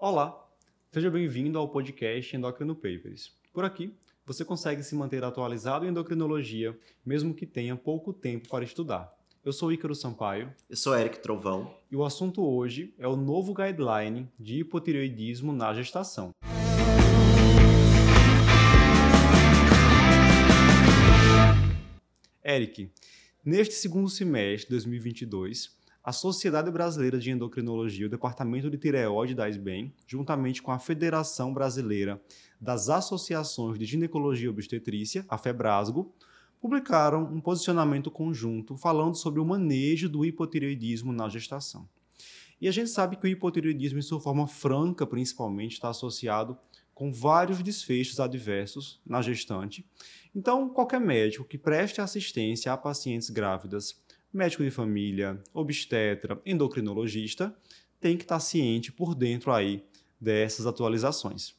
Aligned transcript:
Olá, 0.00 0.48
seja 0.92 1.10
bem-vindo 1.10 1.58
ao 1.58 1.68
podcast 1.68 2.36
Endocrino 2.36 2.72
Papers. 2.72 3.32
Por 3.52 3.64
aqui, 3.64 3.92
você 4.24 4.44
consegue 4.44 4.80
se 4.84 4.94
manter 4.94 5.24
atualizado 5.24 5.84
em 5.84 5.88
endocrinologia, 5.88 6.78
mesmo 7.04 7.34
que 7.34 7.44
tenha 7.44 7.74
pouco 7.74 8.12
tempo 8.12 8.48
para 8.48 8.62
estudar. 8.62 9.12
Eu 9.44 9.52
sou 9.52 9.72
Ícaro 9.72 9.96
Sampaio. 9.96 10.54
Eu 10.70 10.76
sou 10.76 10.96
Eric 10.96 11.18
Trovão. 11.18 11.74
E 11.90 11.96
o 11.96 12.04
assunto 12.04 12.46
hoje 12.46 12.94
é 12.96 13.08
o 13.08 13.16
novo 13.16 13.52
guideline 13.52 14.28
de 14.38 14.60
hipotireoidismo 14.60 15.52
na 15.52 15.74
gestação. 15.74 16.30
Eric, 22.44 22.88
neste 23.44 23.74
segundo 23.74 24.08
semestre 24.08 24.66
de 24.66 24.70
2022, 24.76 25.76
a 26.08 26.12
Sociedade 26.12 26.70
Brasileira 26.70 27.18
de 27.18 27.30
Endocrinologia, 27.30 28.06
o 28.06 28.08
Departamento 28.08 28.70
de 28.70 28.78
Tireoide 28.78 29.34
da 29.34 29.46
SBEM, 29.46 29.92
juntamente 30.06 30.62
com 30.62 30.72
a 30.72 30.78
Federação 30.78 31.52
Brasileira 31.52 32.18
das 32.58 32.88
Associações 32.88 33.78
de 33.78 33.84
Ginecologia 33.84 34.46
e 34.46 34.48
Obstetrícia, 34.48 35.26
a 35.28 35.36
FEBRASGO, 35.36 36.10
publicaram 36.62 37.24
um 37.24 37.42
posicionamento 37.42 38.10
conjunto 38.10 38.74
falando 38.74 39.16
sobre 39.16 39.38
o 39.38 39.44
manejo 39.44 40.08
do 40.08 40.24
hipotireoidismo 40.24 41.12
na 41.12 41.28
gestação. 41.28 41.86
E 42.58 42.66
a 42.66 42.72
gente 42.72 42.88
sabe 42.88 43.16
que 43.16 43.26
o 43.26 43.28
hipotireoidismo, 43.28 43.98
em 43.98 44.02
sua 44.02 44.18
forma 44.18 44.48
franca, 44.48 45.06
principalmente, 45.06 45.72
está 45.72 45.90
associado 45.90 46.56
com 46.94 47.12
vários 47.12 47.62
desfechos 47.62 48.18
adversos 48.18 48.98
na 49.06 49.20
gestante. 49.20 49.84
Então, 50.34 50.70
qualquer 50.70 51.00
médico 51.00 51.44
que 51.44 51.58
preste 51.58 52.00
assistência 52.00 52.72
a 52.72 52.78
pacientes 52.78 53.28
grávidas 53.28 54.00
médico 54.32 54.62
de 54.62 54.70
família, 54.70 55.42
obstetra, 55.52 56.40
endocrinologista, 56.44 57.54
tem 58.00 58.16
que 58.16 58.24
estar 58.24 58.40
ciente 58.40 58.92
por 58.92 59.14
dentro 59.14 59.52
aí 59.52 59.84
dessas 60.20 60.66
atualizações. 60.66 61.54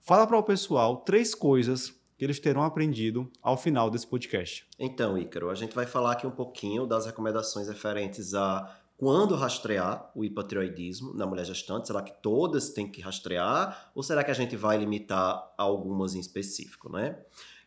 Fala 0.00 0.26
para 0.26 0.38
o 0.38 0.42
pessoal 0.42 0.98
três 0.98 1.34
coisas 1.34 1.94
que 2.16 2.24
eles 2.24 2.40
terão 2.40 2.62
aprendido 2.62 3.30
ao 3.42 3.56
final 3.56 3.90
desse 3.90 4.06
podcast. 4.06 4.66
Então, 4.78 5.18
Ícaro, 5.18 5.50
a 5.50 5.54
gente 5.54 5.74
vai 5.74 5.84
falar 5.84 6.12
aqui 6.12 6.26
um 6.26 6.30
pouquinho 6.30 6.86
das 6.86 7.04
recomendações 7.04 7.68
referentes 7.68 8.34
a 8.34 8.74
quando 8.96 9.34
rastrear 9.34 10.10
o 10.14 10.24
hipotireoidismo 10.24 11.12
na 11.14 11.26
mulher 11.26 11.44
gestante. 11.44 11.86
Será 11.86 12.02
que 12.02 12.20
todas 12.22 12.70
têm 12.70 12.90
que 12.90 13.00
rastrear 13.00 13.90
ou 13.94 14.02
será 14.02 14.24
que 14.24 14.30
a 14.30 14.34
gente 14.34 14.56
vai 14.56 14.78
limitar 14.78 15.52
algumas 15.56 16.14
em 16.14 16.20
específico, 16.20 16.90
né? 16.90 17.18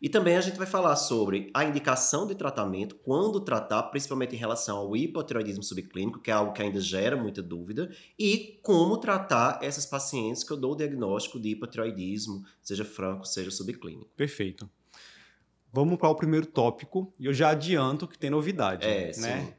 E 0.01 0.07
também 0.07 0.37
a 0.37 0.41
gente 0.41 0.57
vai 0.57 0.65
falar 0.65 0.95
sobre 0.95 1.51
a 1.53 1.65
indicação 1.65 2.25
de 2.25 2.33
tratamento, 2.33 2.95
quando 2.95 3.41
tratar, 3.41 3.83
principalmente 3.83 4.33
em 4.33 4.39
relação 4.39 4.77
ao 4.77 4.95
hipotireoidismo 4.95 5.61
subclínico, 5.61 6.21
que 6.21 6.31
é 6.31 6.33
algo 6.33 6.53
que 6.53 6.61
ainda 6.61 6.79
gera 6.79 7.17
muita 7.17 7.41
dúvida, 7.43 7.93
e 8.17 8.59
como 8.63 8.97
tratar 8.97 9.59
essas 9.61 9.85
pacientes 9.85 10.41
que 10.41 10.53
eu 10.53 10.57
dou 10.57 10.71
o 10.71 10.75
diagnóstico 10.75 11.37
de 11.37 11.49
hipotireoidismo, 11.49 12.45
seja 12.61 12.85
franco, 12.85 13.25
seja 13.25 13.51
subclínico. 13.51 14.09
Perfeito. 14.15 14.69
Vamos 15.71 15.97
para 15.97 16.09
o 16.09 16.15
primeiro 16.15 16.45
tópico, 16.45 17.11
e 17.19 17.25
eu 17.25 17.33
já 17.33 17.49
adianto 17.49 18.07
que 18.07 18.17
tem 18.17 18.29
novidade. 18.29 18.87
É, 18.87 19.07
né? 19.07 19.13
sim. 19.13 19.53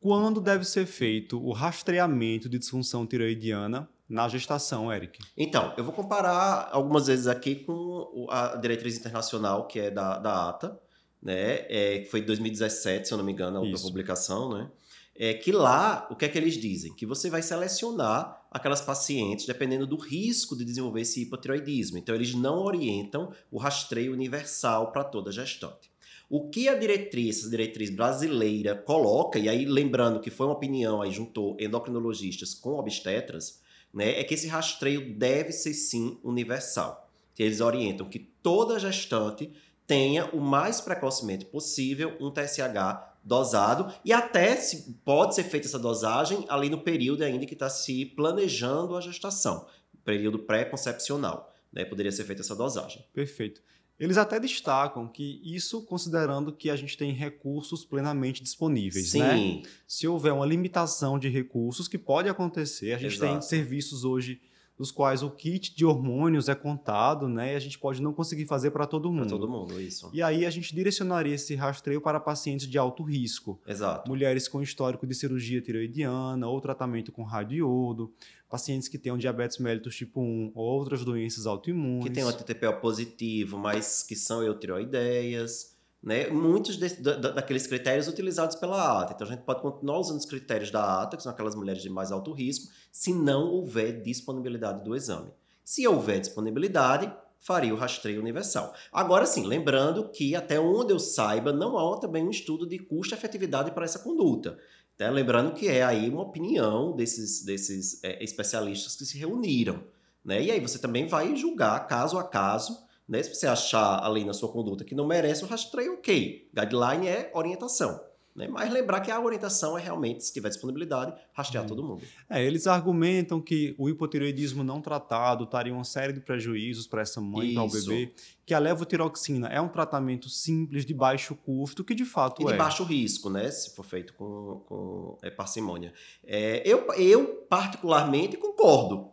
Quando 0.00 0.40
deve 0.40 0.64
ser 0.64 0.86
feito 0.86 1.38
o 1.38 1.52
rastreamento 1.52 2.48
de 2.48 2.58
disfunção 2.58 3.06
tireoidiana 3.06 3.86
na 4.08 4.26
gestação, 4.28 4.90
Eric? 4.90 5.18
Então, 5.36 5.74
eu 5.76 5.84
vou 5.84 5.92
comparar 5.92 6.70
algumas 6.72 7.06
vezes 7.06 7.26
aqui 7.26 7.54
com 7.54 8.26
a 8.30 8.56
diretriz 8.56 8.96
internacional, 8.96 9.68
que 9.68 9.78
é 9.78 9.90
da, 9.90 10.18
da 10.18 10.48
ATA, 10.48 10.80
né? 11.22 11.66
É, 11.68 11.98
que 11.98 12.10
foi 12.10 12.22
de 12.22 12.26
2017, 12.28 13.06
se 13.06 13.12
eu 13.12 13.18
não 13.18 13.24
me 13.24 13.32
engano, 13.32 13.62
a 13.62 13.66
Isso. 13.66 13.86
publicação, 13.86 14.54
né? 14.54 14.70
É 15.14 15.34
que 15.34 15.52
lá, 15.52 16.08
o 16.10 16.16
que 16.16 16.24
é 16.24 16.28
que 16.30 16.38
eles 16.38 16.54
dizem? 16.54 16.94
Que 16.94 17.04
você 17.04 17.28
vai 17.28 17.42
selecionar 17.42 18.40
aquelas 18.50 18.80
pacientes 18.80 19.44
dependendo 19.44 19.86
do 19.86 19.96
risco 19.96 20.56
de 20.56 20.64
desenvolver 20.64 21.02
esse 21.02 21.20
hipotiroidismo. 21.20 21.98
Então, 21.98 22.14
eles 22.14 22.34
não 22.34 22.60
orientam 22.60 23.30
o 23.50 23.58
rastreio 23.58 24.14
universal 24.14 24.90
para 24.92 25.04
toda 25.04 25.30
gestante. 25.30 25.89
O 26.30 26.48
que 26.48 26.68
a 26.68 26.76
diretriz, 26.76 27.40
essa 27.40 27.50
diretriz 27.50 27.90
brasileira 27.90 28.76
coloca, 28.76 29.36
e 29.36 29.48
aí 29.48 29.64
lembrando 29.64 30.20
que 30.20 30.30
foi 30.30 30.46
uma 30.46 30.54
opinião, 30.54 31.02
aí 31.02 31.10
juntou 31.10 31.56
endocrinologistas 31.58 32.54
com 32.54 32.74
obstetras, 32.78 33.60
né, 33.92 34.10
é 34.10 34.22
que 34.22 34.34
esse 34.34 34.46
rastreio 34.46 35.12
deve 35.12 35.50
ser 35.50 35.74
sim 35.74 36.20
universal. 36.22 37.10
Eles 37.36 37.60
orientam 37.60 38.08
que 38.08 38.20
toda 38.20 38.78
gestante 38.78 39.52
tenha 39.88 40.26
o 40.26 40.40
mais 40.40 40.80
precocemente 40.80 41.46
possível 41.46 42.16
um 42.20 42.30
TSH 42.30 43.16
dosado 43.24 43.92
e 44.04 44.12
até 44.12 44.54
se 44.54 44.94
pode 45.04 45.34
ser 45.34 45.42
feita 45.42 45.66
essa 45.66 45.80
dosagem 45.80 46.44
ali 46.48 46.70
no 46.70 46.78
período 46.78 47.24
ainda 47.24 47.44
que 47.44 47.54
está 47.54 47.68
se 47.68 48.04
planejando 48.04 48.96
a 48.96 49.00
gestação, 49.00 49.66
período 50.04 50.38
pré-concepcional, 50.38 51.52
né, 51.72 51.84
poderia 51.84 52.12
ser 52.12 52.22
feita 52.22 52.42
essa 52.42 52.54
dosagem. 52.54 53.04
Perfeito. 53.12 53.60
Eles 54.00 54.16
até 54.16 54.40
destacam 54.40 55.06
que 55.06 55.42
isso 55.44 55.82
considerando 55.82 56.52
que 56.52 56.70
a 56.70 56.76
gente 56.76 56.96
tem 56.96 57.12
recursos 57.12 57.84
plenamente 57.84 58.42
disponíveis, 58.42 59.12
né? 59.12 59.36
Sim, 59.36 59.62
Se 59.86 60.08
houver 60.08 60.32
uma 60.32 60.46
limitação 60.46 61.18
de 61.18 61.28
recursos, 61.28 61.86
que 61.86 61.98
pode 61.98 62.26
acontecer, 62.26 62.94
a 62.94 62.98
gente 62.98 63.20
tem 63.20 63.28
Exato. 63.32 63.44
serviços 63.44 64.02
hoje 64.02 64.40
dos 64.80 64.90
quais 64.90 65.22
o 65.22 65.30
kit 65.30 65.76
de 65.76 65.84
hormônios 65.84 66.48
é 66.48 66.54
contado, 66.54 67.28
né? 67.28 67.52
E 67.52 67.54
a 67.54 67.60
gente 67.60 67.78
pode 67.78 68.00
não 68.00 68.14
conseguir 68.14 68.46
fazer 68.46 68.70
para 68.70 68.86
todo 68.86 69.12
mundo. 69.12 69.28
para 69.28 69.28
todo 69.28 69.46
mundo, 69.46 69.78
isso. 69.78 70.08
E 70.10 70.22
aí 70.22 70.46
a 70.46 70.48
gente 70.48 70.74
direcionaria 70.74 71.34
esse 71.34 71.54
rastreio 71.54 72.00
para 72.00 72.18
pacientes 72.18 72.66
de 72.66 72.78
alto 72.78 73.02
risco, 73.02 73.60
Exato. 73.66 74.08
mulheres 74.08 74.48
com 74.48 74.62
histórico 74.62 75.06
de 75.06 75.14
cirurgia 75.14 75.60
tireoidiana 75.60 76.48
ou 76.48 76.58
tratamento 76.62 77.12
com 77.12 77.22
radiodo, 77.24 78.10
pacientes 78.48 78.88
que 78.88 78.96
tenham 78.96 79.18
diabetes 79.18 79.58
mellitus 79.58 79.94
tipo 79.96 80.18
1 80.18 80.52
ou 80.54 80.64
outras 80.64 81.04
doenças 81.04 81.46
autoimunes. 81.46 82.04
que 82.04 82.10
tem 82.10 82.24
um 82.24 82.32
TTPO 82.32 82.80
positivo, 82.80 83.58
mas 83.58 84.02
que 84.02 84.16
são 84.16 84.42
eutiroideias, 84.42 85.76
né? 86.02 86.28
Muitos 86.28 86.76
desse- 86.76 87.02
da- 87.02 87.16
da- 87.16 87.30
daqueles 87.30 87.66
critérios 87.66 88.08
utilizados 88.08 88.56
pela 88.56 89.00
ATA. 89.00 89.12
Então 89.14 89.26
a 89.26 89.30
gente 89.30 89.42
pode 89.42 89.60
continuar 89.60 89.98
usando 89.98 90.18
os 90.18 90.24
critérios 90.24 90.70
da 90.70 91.02
ATA, 91.02 91.16
que 91.16 91.22
são 91.22 91.32
aquelas 91.32 91.54
mulheres 91.54 91.82
de 91.82 91.90
mais 91.90 92.10
alto 92.10 92.32
risco, 92.32 92.72
se 92.90 93.12
não 93.12 93.48
houver 93.50 94.00
disponibilidade 94.02 94.82
do 94.84 94.96
exame. 94.96 95.30
Se 95.64 95.86
houver 95.86 96.20
disponibilidade, 96.20 97.12
faria 97.38 97.72
o 97.72 97.76
rastreio 97.76 98.20
universal. 98.20 98.74
Agora 98.92 99.24
sim, 99.26 99.46
lembrando 99.46 100.08
que 100.10 100.34
até 100.34 100.58
onde 100.58 100.92
eu 100.92 100.98
saiba, 100.98 101.52
não 101.52 101.78
há 101.78 101.98
também 101.98 102.26
um 102.26 102.30
estudo 102.30 102.66
de 102.66 102.78
custo-efetividade 102.78 103.70
para 103.70 103.84
essa 103.84 103.98
conduta. 103.98 104.58
Né? 104.98 105.10
Lembrando 105.10 105.52
que 105.54 105.68
é 105.68 105.82
aí 105.82 106.08
uma 106.10 106.22
opinião 106.22 106.94
desses, 106.94 107.42
desses 107.44 108.02
é, 108.04 108.22
especialistas 108.22 108.96
que 108.96 109.06
se 109.06 109.16
reuniram. 109.16 109.82
Né? 110.22 110.42
E 110.42 110.50
aí 110.50 110.60
você 110.60 110.78
também 110.78 111.06
vai 111.06 111.34
julgar 111.34 111.86
caso 111.86 112.18
a 112.18 112.24
caso, 112.24 112.78
né? 113.10 113.20
Se 113.24 113.34
você 113.34 113.48
achar 113.48 114.04
ali 114.04 114.24
na 114.24 114.32
sua 114.32 114.48
conduta 114.48 114.84
que 114.84 114.94
não 114.94 115.04
merece 115.04 115.42
o 115.42 115.48
rastreio, 115.48 115.94
ok. 115.94 116.48
Guideline 116.54 117.08
é 117.08 117.28
orientação. 117.34 118.00
Né? 118.36 118.46
Mas 118.46 118.72
lembrar 118.72 119.00
que 119.00 119.10
a 119.10 119.20
orientação 119.20 119.76
é 119.76 119.82
realmente, 119.82 120.22
se 120.22 120.32
tiver 120.32 120.48
disponibilidade, 120.48 121.12
rastrear 121.32 121.64
Hum. 121.64 121.66
todo 121.66 121.82
mundo. 121.82 122.04
É, 122.28 122.40
eles 122.44 122.68
argumentam 122.68 123.40
que 123.40 123.74
o 123.76 123.88
hipotireoidismo 123.88 124.62
não 124.62 124.80
tratado 124.80 125.44
traria 125.46 125.74
uma 125.74 125.82
série 125.82 126.12
de 126.12 126.20
prejuízos 126.20 126.86
para 126.86 127.02
essa 127.02 127.20
mãe 127.20 127.50
e 127.50 127.54
para 127.54 127.64
o 127.64 127.68
bebê, 127.68 128.12
que 128.46 128.54
a 128.54 128.60
levotiroxina 128.60 129.48
é 129.48 129.60
um 129.60 129.68
tratamento 129.68 130.28
simples, 130.28 130.86
de 130.86 130.94
baixo 130.94 131.34
custo, 131.34 131.82
que 131.82 131.96
de 131.96 132.04
fato 132.04 132.42
E 132.42 132.46
de 132.46 132.52
é. 132.52 132.56
baixo 132.56 132.84
risco, 132.84 133.28
né? 133.28 133.50
Se 133.50 133.74
for 133.74 133.84
feito 133.84 134.14
com, 134.14 134.62
com 134.68 135.18
é, 135.20 135.30
parcimônia. 135.30 135.92
É, 136.24 136.62
eu, 136.64 136.86
eu, 136.94 137.44
particularmente, 137.48 138.36
concordo. 138.36 139.10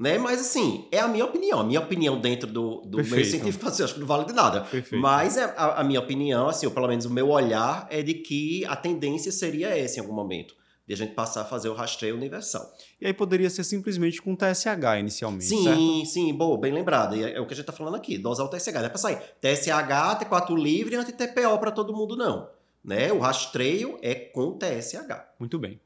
Né? 0.00 0.16
Mas, 0.16 0.40
assim, 0.40 0.88
é 0.90 0.98
a 0.98 1.06
minha 1.06 1.26
opinião. 1.26 1.60
A 1.60 1.64
minha 1.64 1.78
opinião 1.78 2.18
dentro 2.18 2.50
do, 2.50 2.80
do 2.86 3.04
meio 3.04 3.22
científico, 3.22 3.68
assim, 3.68 3.82
acho 3.82 3.92
que 3.92 4.00
não 4.00 4.06
vale 4.06 4.24
de 4.24 4.32
nada. 4.32 4.62
Perfeito. 4.62 4.96
Mas 4.96 5.36
é 5.36 5.44
a, 5.44 5.82
a 5.82 5.84
minha 5.84 6.00
opinião, 6.00 6.48
assim, 6.48 6.64
ou 6.64 6.72
pelo 6.72 6.88
menos 6.88 7.04
o 7.04 7.10
meu 7.10 7.28
olhar, 7.28 7.86
é 7.90 8.02
de 8.02 8.14
que 8.14 8.64
a 8.64 8.74
tendência 8.74 9.30
seria 9.30 9.68
essa 9.68 9.98
em 9.98 10.00
algum 10.00 10.14
momento. 10.14 10.54
De 10.86 10.94
a 10.94 10.96
gente 10.96 11.12
passar 11.12 11.42
a 11.42 11.44
fazer 11.44 11.68
o 11.68 11.74
rastreio 11.74 12.16
universal. 12.16 12.66
E 12.98 13.06
aí 13.06 13.12
poderia 13.12 13.50
ser 13.50 13.62
simplesmente 13.62 14.22
com 14.22 14.34
TSH 14.34 14.98
inicialmente, 14.98 15.44
certo? 15.44 15.76
Sim, 15.76 16.04
sim, 16.06 16.34
boa, 16.34 16.58
bem 16.58 16.72
lembrado. 16.72 17.14
E 17.14 17.22
é, 17.22 17.34
é 17.34 17.40
o 17.40 17.46
que 17.46 17.52
a 17.52 17.56
gente 17.56 17.66
tá 17.66 17.72
falando 17.72 17.96
aqui, 17.96 18.16
dosar 18.16 18.46
o 18.46 18.48
TSH. 18.48 18.72
Não 18.72 18.84
é 18.86 18.88
pra 18.88 18.98
sair 18.98 19.18
TSH, 19.38 20.24
T4 20.24 20.56
livre 20.56 20.94
e 20.94 20.96
anti-TPO 20.96 21.58
para 21.58 21.70
todo 21.70 21.94
mundo, 21.94 22.16
não. 22.16 22.48
Né? 22.82 23.12
O 23.12 23.18
rastreio 23.18 23.98
é 24.00 24.14
com 24.14 24.56
TSH. 24.56 25.34
Muito 25.38 25.58
bem. 25.58 25.78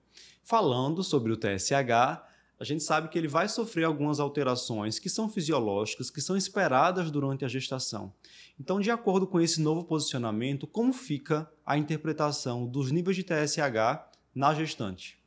Falando 0.44 1.02
sobre 1.02 1.32
o 1.32 1.36
TSH, 1.36 2.22
a 2.58 2.64
gente 2.64 2.82
sabe 2.82 3.08
que 3.08 3.18
ele 3.18 3.28
vai 3.28 3.48
sofrer 3.48 3.84
algumas 3.84 4.20
alterações 4.20 4.98
que 4.98 5.08
são 5.08 5.28
fisiológicas, 5.28 6.10
que 6.10 6.20
são 6.20 6.36
esperadas 6.36 7.10
durante 7.10 7.44
a 7.44 7.48
gestação. 7.48 8.12
Então, 8.58 8.80
de 8.80 8.90
acordo 8.90 9.26
com 9.26 9.40
esse 9.40 9.60
novo 9.60 9.84
posicionamento, 9.84 10.66
como 10.66 10.92
fica 10.92 11.50
a 11.66 11.76
interpretação 11.76 12.66
dos 12.66 12.92
níveis 12.92 13.16
de 13.16 13.24
TSH 13.24 14.04
na 14.34 14.54
gestante? 14.54 15.18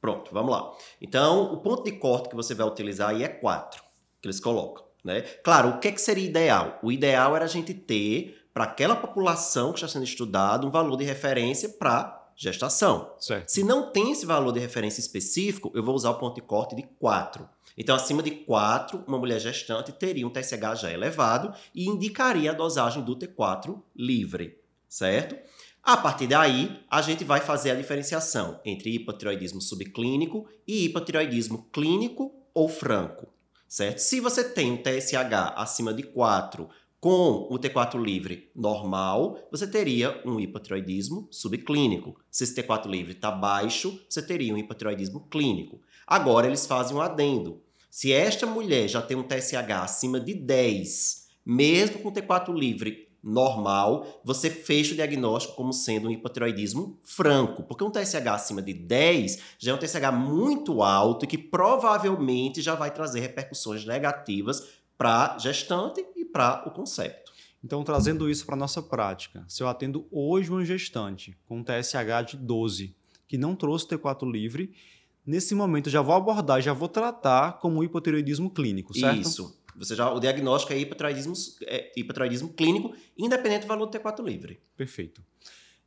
Pronto, 0.00 0.32
vamos 0.32 0.50
lá. 0.50 0.72
Então, 1.00 1.52
o 1.52 1.58
ponto 1.58 1.84
de 1.84 1.92
corte 1.92 2.28
que 2.28 2.34
você 2.34 2.54
vai 2.54 2.66
utilizar 2.66 3.10
aí 3.10 3.22
é 3.22 3.28
4, 3.28 3.82
que 4.20 4.26
eles 4.26 4.40
colocam. 4.40 4.84
Né? 5.04 5.22
Claro, 5.44 5.70
o 5.70 5.78
que, 5.78 5.88
é 5.88 5.92
que 5.92 6.00
seria 6.00 6.28
ideal? 6.28 6.78
O 6.82 6.90
ideal 6.90 7.36
era 7.36 7.44
a 7.44 7.48
gente 7.48 7.72
ter, 7.72 8.46
para 8.52 8.64
aquela 8.64 8.96
população 8.96 9.72
que 9.72 9.78
está 9.78 9.88
sendo 9.88 10.04
estudada, 10.04 10.66
um 10.66 10.70
valor 10.70 10.96
de 10.96 11.04
referência 11.04 11.68
para 11.68 12.21
gestação. 12.42 13.14
Certo. 13.20 13.48
Se 13.48 13.62
não 13.62 13.92
tem 13.92 14.10
esse 14.10 14.26
valor 14.26 14.52
de 14.52 14.58
referência 14.58 15.00
específico, 15.00 15.70
eu 15.74 15.82
vou 15.84 15.94
usar 15.94 16.10
o 16.10 16.18
ponto 16.18 16.34
de 16.34 16.42
corte 16.42 16.74
de 16.74 16.82
4. 16.82 17.48
Então, 17.78 17.94
acima 17.94 18.22
de 18.22 18.32
4, 18.32 19.04
uma 19.06 19.16
mulher 19.16 19.38
gestante 19.38 19.92
teria 19.92 20.26
um 20.26 20.30
TSH 20.30 20.80
já 20.80 20.92
elevado 20.92 21.54
e 21.74 21.86
indicaria 21.86 22.50
a 22.50 22.54
dosagem 22.54 23.02
do 23.02 23.16
T4 23.16 23.80
livre, 23.96 24.58
certo? 24.88 25.36
A 25.82 25.96
partir 25.96 26.26
daí, 26.26 26.80
a 26.90 27.00
gente 27.00 27.24
vai 27.24 27.40
fazer 27.40 27.70
a 27.70 27.74
diferenciação 27.74 28.60
entre 28.64 28.94
hipotiroidismo 28.94 29.60
subclínico 29.60 30.46
e 30.66 30.84
hipotiroidismo 30.84 31.68
clínico 31.72 32.32
ou 32.52 32.68
franco, 32.68 33.28
certo? 33.66 33.98
Se 33.98 34.20
você 34.20 34.44
tem 34.44 34.72
um 34.72 34.82
TSH 34.82 35.54
acima 35.56 35.94
de 35.94 36.02
4 36.02 36.68
com 37.02 37.48
o 37.50 37.58
T4 37.58 38.00
livre 38.00 38.48
normal, 38.54 39.36
você 39.50 39.66
teria 39.66 40.22
um 40.24 40.38
hipotiroidismo 40.38 41.26
subclínico. 41.32 42.16
Se 42.30 42.44
esse 42.44 42.54
T4 42.54 42.86
livre 42.86 43.10
está 43.10 43.28
baixo, 43.28 44.00
você 44.08 44.22
teria 44.22 44.54
um 44.54 44.56
hipotiroidismo 44.56 45.26
clínico. 45.28 45.80
Agora 46.06 46.46
eles 46.46 46.64
fazem 46.64 46.96
um 46.96 47.00
adendo. 47.00 47.60
Se 47.90 48.12
esta 48.12 48.46
mulher 48.46 48.86
já 48.86 49.02
tem 49.02 49.16
um 49.16 49.24
TSH 49.24 49.72
acima 49.82 50.20
de 50.20 50.32
10, 50.32 51.26
mesmo 51.44 51.98
com 51.98 52.12
T4 52.12 52.56
livre 52.56 53.08
normal, 53.20 54.20
você 54.24 54.48
fecha 54.48 54.92
o 54.92 54.96
diagnóstico 54.96 55.56
como 55.56 55.72
sendo 55.72 56.06
um 56.06 56.10
hipotiroidismo 56.12 57.00
franco, 57.02 57.64
porque 57.64 57.82
um 57.82 57.90
TSH 57.90 58.26
acima 58.28 58.62
de 58.62 58.74
10 58.74 59.38
já 59.58 59.72
é 59.72 59.74
um 59.74 59.78
TSH 59.78 60.12
muito 60.12 60.82
alto 60.84 61.24
e 61.24 61.28
que 61.28 61.38
provavelmente 61.38 62.62
já 62.62 62.76
vai 62.76 62.92
trazer 62.92 63.18
repercussões 63.20 63.84
negativas 63.84 64.81
para 65.02 65.36
gestante 65.36 66.06
e 66.14 66.24
para 66.24 66.62
o 66.64 66.70
concepto. 66.70 67.32
Então, 67.64 67.82
trazendo 67.82 68.30
isso 68.30 68.46
para 68.46 68.54
a 68.54 68.58
nossa 68.58 68.80
prática, 68.80 69.44
se 69.48 69.60
eu 69.60 69.66
atendo 69.66 70.06
hoje 70.12 70.48
uma 70.48 70.64
gestante 70.64 71.36
com 71.44 71.58
um 71.58 71.64
TSH 71.64 72.30
de 72.30 72.36
12, 72.36 72.94
que 73.26 73.36
não 73.36 73.56
trouxe 73.56 73.88
T4 73.88 74.30
livre, 74.30 74.72
nesse 75.26 75.56
momento 75.56 75.88
eu 75.88 75.92
já 75.92 76.02
vou 76.02 76.14
abordar, 76.14 76.62
já 76.62 76.72
vou 76.72 76.88
tratar 76.88 77.58
como 77.58 77.82
hipotiroidismo 77.82 78.48
clínico, 78.48 78.96
certo? 78.96 79.22
Isso. 79.22 79.60
Você 79.74 79.96
já, 79.96 80.12
o 80.12 80.20
diagnóstico 80.20 80.72
é 80.72 80.78
hipotiroidismo, 80.78 81.32
é 81.62 81.92
hipotiroidismo 81.96 82.50
clínico, 82.50 82.94
independente 83.18 83.62
do 83.62 83.66
valor 83.66 83.86
do 83.86 83.98
T4 83.98 84.24
livre. 84.24 84.60
Perfeito. 84.76 85.20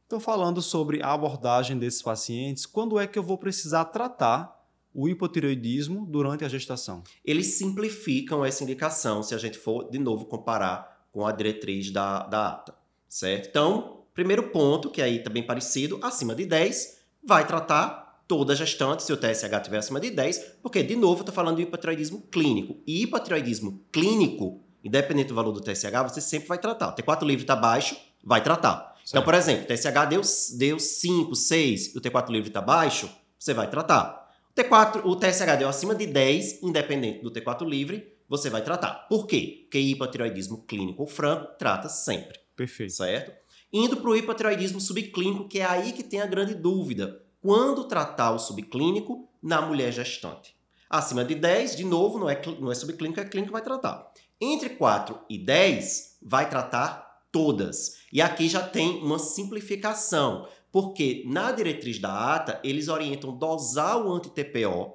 Então, 0.05 0.19
falando 0.19 0.61
sobre 0.61 1.01
a 1.01 1.13
abordagem 1.13 1.77
desses 1.77 2.01
pacientes, 2.01 2.65
quando 2.65 2.99
é 2.99 3.07
que 3.07 3.17
eu 3.17 3.23
vou 3.23 3.37
precisar 3.37 3.85
tratar 3.85 4.54
o 4.95 5.09
hipotiroidismo 5.09 6.05
durante 6.05 6.45
a 6.45 6.47
gestação? 6.47 7.03
Eles 7.23 7.47
simplificam 7.47 8.45
essa 8.45 8.63
indicação 8.63 9.21
se 9.21 9.35
a 9.35 9.37
gente 9.37 9.57
for, 9.57 9.89
de 9.89 9.99
novo, 9.99 10.25
comparar 10.25 11.05
com 11.11 11.27
a 11.27 11.31
diretriz 11.31 11.91
da, 11.91 12.25
da 12.25 12.47
ata, 12.47 12.73
certo? 13.07 13.49
Então, 13.49 14.03
primeiro 14.13 14.43
ponto, 14.43 14.89
que 14.89 15.01
aí 15.01 15.19
também 15.19 15.43
parecido, 15.43 15.99
acima 16.01 16.33
de 16.33 16.45
10, 16.45 16.99
vai 17.23 17.45
tratar 17.45 18.23
toda 18.27 18.55
gestante, 18.55 19.03
se 19.03 19.13
o 19.13 19.17
TSH 19.17 19.53
estiver 19.53 19.77
acima 19.77 19.99
de 19.99 20.09
10, 20.09 20.57
porque, 20.61 20.81
de 20.81 20.95
novo, 20.95 21.19
eu 21.19 21.21
estou 21.21 21.35
falando 21.35 21.57
de 21.57 21.63
hipotiroidismo 21.63 22.21
clínico. 22.31 22.77
E 22.87 23.03
hipotiroidismo 23.03 23.81
clínico, 23.91 24.61
independente 24.83 25.27
do 25.27 25.35
valor 25.35 25.51
do 25.51 25.61
TSH, 25.61 25.91
você 26.03 26.21
sempre 26.21 26.47
vai 26.47 26.57
tratar. 26.57 26.89
O 26.89 26.95
T4 26.95 27.23
livre 27.23 27.43
está 27.43 27.55
baixo, 27.55 27.95
vai 28.23 28.41
tratar. 28.41 28.95
Então, 28.95 28.95
certo. 28.95 29.09
Então, 29.09 29.23
por 29.23 29.33
exemplo, 29.33 29.63
o 29.63 29.67
TSH 29.67 30.09
deu, 30.09 30.21
deu 30.57 30.79
5, 30.79 31.35
6 31.35 31.95
e 31.95 31.97
o 31.97 32.01
T4 32.01 32.29
livre 32.29 32.49
está 32.49 32.61
baixo, 32.61 33.09
você 33.37 33.53
vai 33.53 33.69
tratar. 33.69 34.24
O, 34.57 34.61
T4, 34.63 35.01
o 35.03 35.15
TSH 35.17 35.57
deu 35.57 35.67
acima 35.67 35.93
de 35.93 36.07
10, 36.07 36.63
independente 36.63 37.21
do 37.21 37.29
T4 37.29 37.67
livre, 37.67 38.15
você 38.25 38.49
vai 38.49 38.63
tratar. 38.63 39.05
Por 39.09 39.27
quê? 39.27 39.63
Porque 39.63 39.77
hipotiroidismo 39.77 40.63
clínico 40.65 41.01
ou 41.01 41.07
franco 41.09 41.57
trata 41.59 41.89
sempre. 41.89 42.39
Perfeito. 42.55 42.93
Certo? 42.93 43.33
Indo 43.73 43.97
para 43.97 44.09
o 44.09 44.15
hipotiroidismo 44.15 44.79
subclínico, 44.79 45.49
que 45.49 45.59
é 45.59 45.65
aí 45.65 45.91
que 45.91 46.01
tem 46.01 46.21
a 46.21 46.25
grande 46.25 46.55
dúvida 46.55 47.21
quando 47.41 47.83
tratar 47.83 48.31
o 48.31 48.39
subclínico 48.39 49.27
na 49.43 49.61
mulher 49.61 49.91
gestante. 49.91 50.55
Acima 50.89 51.25
de 51.25 51.35
10, 51.35 51.75
de 51.75 51.83
novo, 51.83 52.17
não 52.17 52.29
é, 52.29 52.41
não 52.57 52.71
é 52.71 52.75
subclínico, 52.75 53.19
é 53.19 53.25
clínico, 53.25 53.51
vai 53.51 53.61
tratar. 53.61 54.09
Entre 54.39 54.69
4 54.69 55.19
e 55.29 55.37
10, 55.37 56.19
vai 56.21 56.49
tratar 56.49 57.23
todas. 57.29 57.97
E 58.09 58.21
aqui 58.21 58.47
já 58.47 58.65
tem 58.65 59.03
uma 59.03 59.19
simplificação, 59.19 60.47
porque 60.75 61.23
na 61.25 61.53
diretriz 61.53 61.99
da 61.99 62.35
ATA, 62.35 62.59
eles 62.61 62.89
orientam 62.89 63.31
dosar 63.31 63.97
o 63.97 64.11
anti-TPO 64.11 64.93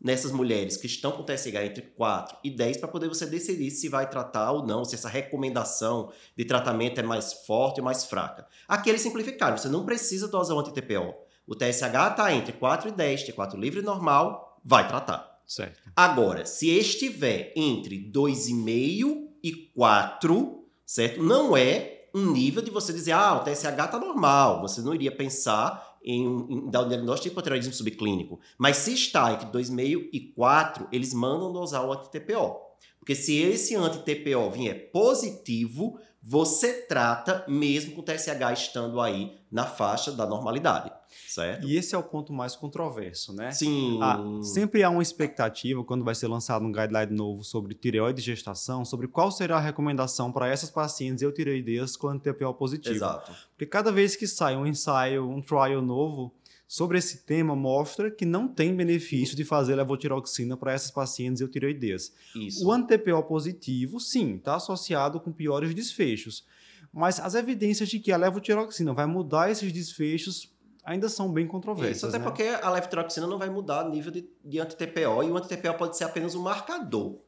nessas 0.00 0.32
mulheres 0.32 0.78
que 0.78 0.86
estão 0.86 1.12
com 1.12 1.22
TSH 1.22 1.54
entre 1.66 1.82
4 1.82 2.38
e 2.42 2.50
10 2.50 2.78
para 2.78 2.88
poder 2.88 3.08
você 3.08 3.26
decidir 3.26 3.70
se 3.70 3.90
vai 3.90 4.08
tratar 4.08 4.52
ou 4.52 4.66
não, 4.66 4.86
se 4.86 4.94
essa 4.94 5.06
recomendação 5.06 6.10
de 6.34 6.46
tratamento 6.46 6.98
é 6.98 7.02
mais 7.02 7.34
forte 7.44 7.78
ou 7.78 7.84
mais 7.84 8.06
fraca. 8.06 8.46
Aqui 8.66 8.88
eles 8.88 9.02
simplificaram, 9.02 9.58
você 9.58 9.68
não 9.68 9.84
precisa 9.84 10.28
dosar 10.28 10.56
o 10.56 10.60
anti-TPO. 10.60 11.14
O 11.46 11.54
TSH 11.54 11.82
está 11.82 12.32
entre 12.32 12.54
4 12.54 12.88
e 12.88 12.92
10, 12.92 13.28
T4 13.28 13.54
livre 13.56 13.82
normal, 13.82 14.58
vai 14.64 14.88
tratar. 14.88 15.42
Certo. 15.46 15.78
Agora, 15.94 16.46
se 16.46 16.70
estiver 16.70 17.52
entre 17.54 18.10
2,5 18.10 19.28
e 19.44 19.52
4, 19.74 20.64
certo? 20.86 21.22
Não 21.22 21.54
é 21.54 21.97
um 22.14 22.32
nível 22.32 22.62
de 22.62 22.70
você 22.70 22.92
dizer, 22.92 23.12
ah, 23.12 23.36
o 23.36 23.44
TSH 23.44 23.64
está 23.64 23.98
normal. 23.98 24.60
Você 24.62 24.80
não 24.80 24.94
iria 24.94 25.14
pensar 25.14 25.96
em, 26.02 26.24
em 26.48 26.70
dar 26.70 26.82
o 26.82 26.88
diagnóstico 26.88 27.28
de 27.28 27.32
hipotireoidismo 27.32 27.74
subclínico. 27.74 28.40
Mas 28.56 28.78
se 28.78 28.92
está 28.92 29.32
entre 29.32 29.46
2,5 29.46 30.08
e 30.12 30.20
4, 30.34 30.88
eles 30.90 31.12
mandam 31.12 31.52
dosar 31.52 31.84
o 31.84 31.92
anti-TPO. 31.92 32.56
Porque 32.98 33.14
se 33.14 33.36
esse 33.38 33.74
anti-TPO 33.74 34.50
vier 34.50 34.90
positivo, 34.90 35.98
você 36.22 36.82
trata 36.82 37.44
mesmo 37.48 37.92
com 37.92 38.00
o 38.00 38.04
TSH 38.04 38.52
estando 38.52 39.00
aí 39.00 39.38
na 39.50 39.64
faixa 39.64 40.12
da 40.12 40.26
normalidade, 40.26 40.92
certo? 41.28 41.68
E 41.68 41.76
esse 41.76 41.94
é 41.94 41.98
o 41.98 42.02
ponto 42.02 42.32
mais 42.32 42.56
controverso, 42.56 43.32
né? 43.32 43.50
Sim. 43.50 43.98
Ah, 44.02 44.18
sempre 44.42 44.82
há 44.82 44.90
uma 44.90 45.02
expectativa 45.02 45.84
quando 45.84 46.04
vai 46.04 46.14
ser 46.14 46.26
lançado 46.26 46.64
um 46.64 46.72
guideline 46.72 47.14
novo 47.14 47.44
sobre 47.44 47.74
tireoide 47.74 48.20
e 48.20 48.24
gestação, 48.24 48.84
sobre 48.84 49.06
qual 49.06 49.30
será 49.30 49.58
a 49.58 49.60
recomendação 49.60 50.32
para 50.32 50.48
essas 50.48 50.70
pacientes 50.70 51.22
eutireoideias 51.22 51.96
com 51.96 52.18
TPO 52.18 52.54
positivo. 52.54 52.94
Exato. 52.94 53.32
Porque 53.50 53.66
cada 53.66 53.92
vez 53.92 54.16
que 54.16 54.26
sai 54.26 54.56
um 54.56 54.66
ensaio, 54.66 55.28
um 55.28 55.42
trial 55.42 55.82
novo, 55.82 56.34
sobre 56.66 56.98
esse 56.98 57.24
tema 57.24 57.56
mostra 57.56 58.10
que 58.10 58.26
não 58.26 58.46
tem 58.46 58.76
benefício 58.76 59.34
de 59.34 59.44
fazer 59.44 59.74
levotiroxina 59.74 60.56
para 60.56 60.72
essas 60.72 60.90
pacientes 60.90 61.40
eutireoideias. 61.40 62.12
Isso. 62.36 62.66
O 62.66 62.70
anti-TPO 62.70 63.22
positivo, 63.22 63.98
sim, 63.98 64.36
está 64.36 64.56
associado 64.56 65.18
com 65.18 65.32
piores 65.32 65.74
desfechos. 65.74 66.44
Mas 66.92 67.20
as 67.20 67.34
evidências 67.34 67.88
de 67.88 67.98
que 67.98 68.12
a 68.12 68.16
levotiroxina 68.16 68.92
vai 68.92 69.06
mudar 69.06 69.50
esses 69.50 69.72
desfechos 69.72 70.52
ainda 70.88 71.08
são 71.08 71.30
bem 71.30 71.46
controversas. 71.46 71.98
Isso, 71.98 72.06
até 72.06 72.18
né? 72.18 72.24
porque 72.24 72.42
a 72.44 72.70
levotiroxina 72.70 73.26
não 73.26 73.38
vai 73.38 73.50
mudar 73.50 73.86
o 73.86 73.90
nível 73.90 74.10
de, 74.10 74.28
de 74.42 74.58
anti-TPO 74.58 75.22
e 75.22 75.30
o 75.30 75.36
anti-TPO 75.36 75.74
pode 75.74 75.96
ser 75.96 76.04
apenas 76.04 76.34
um 76.34 76.42
marcador. 76.42 77.18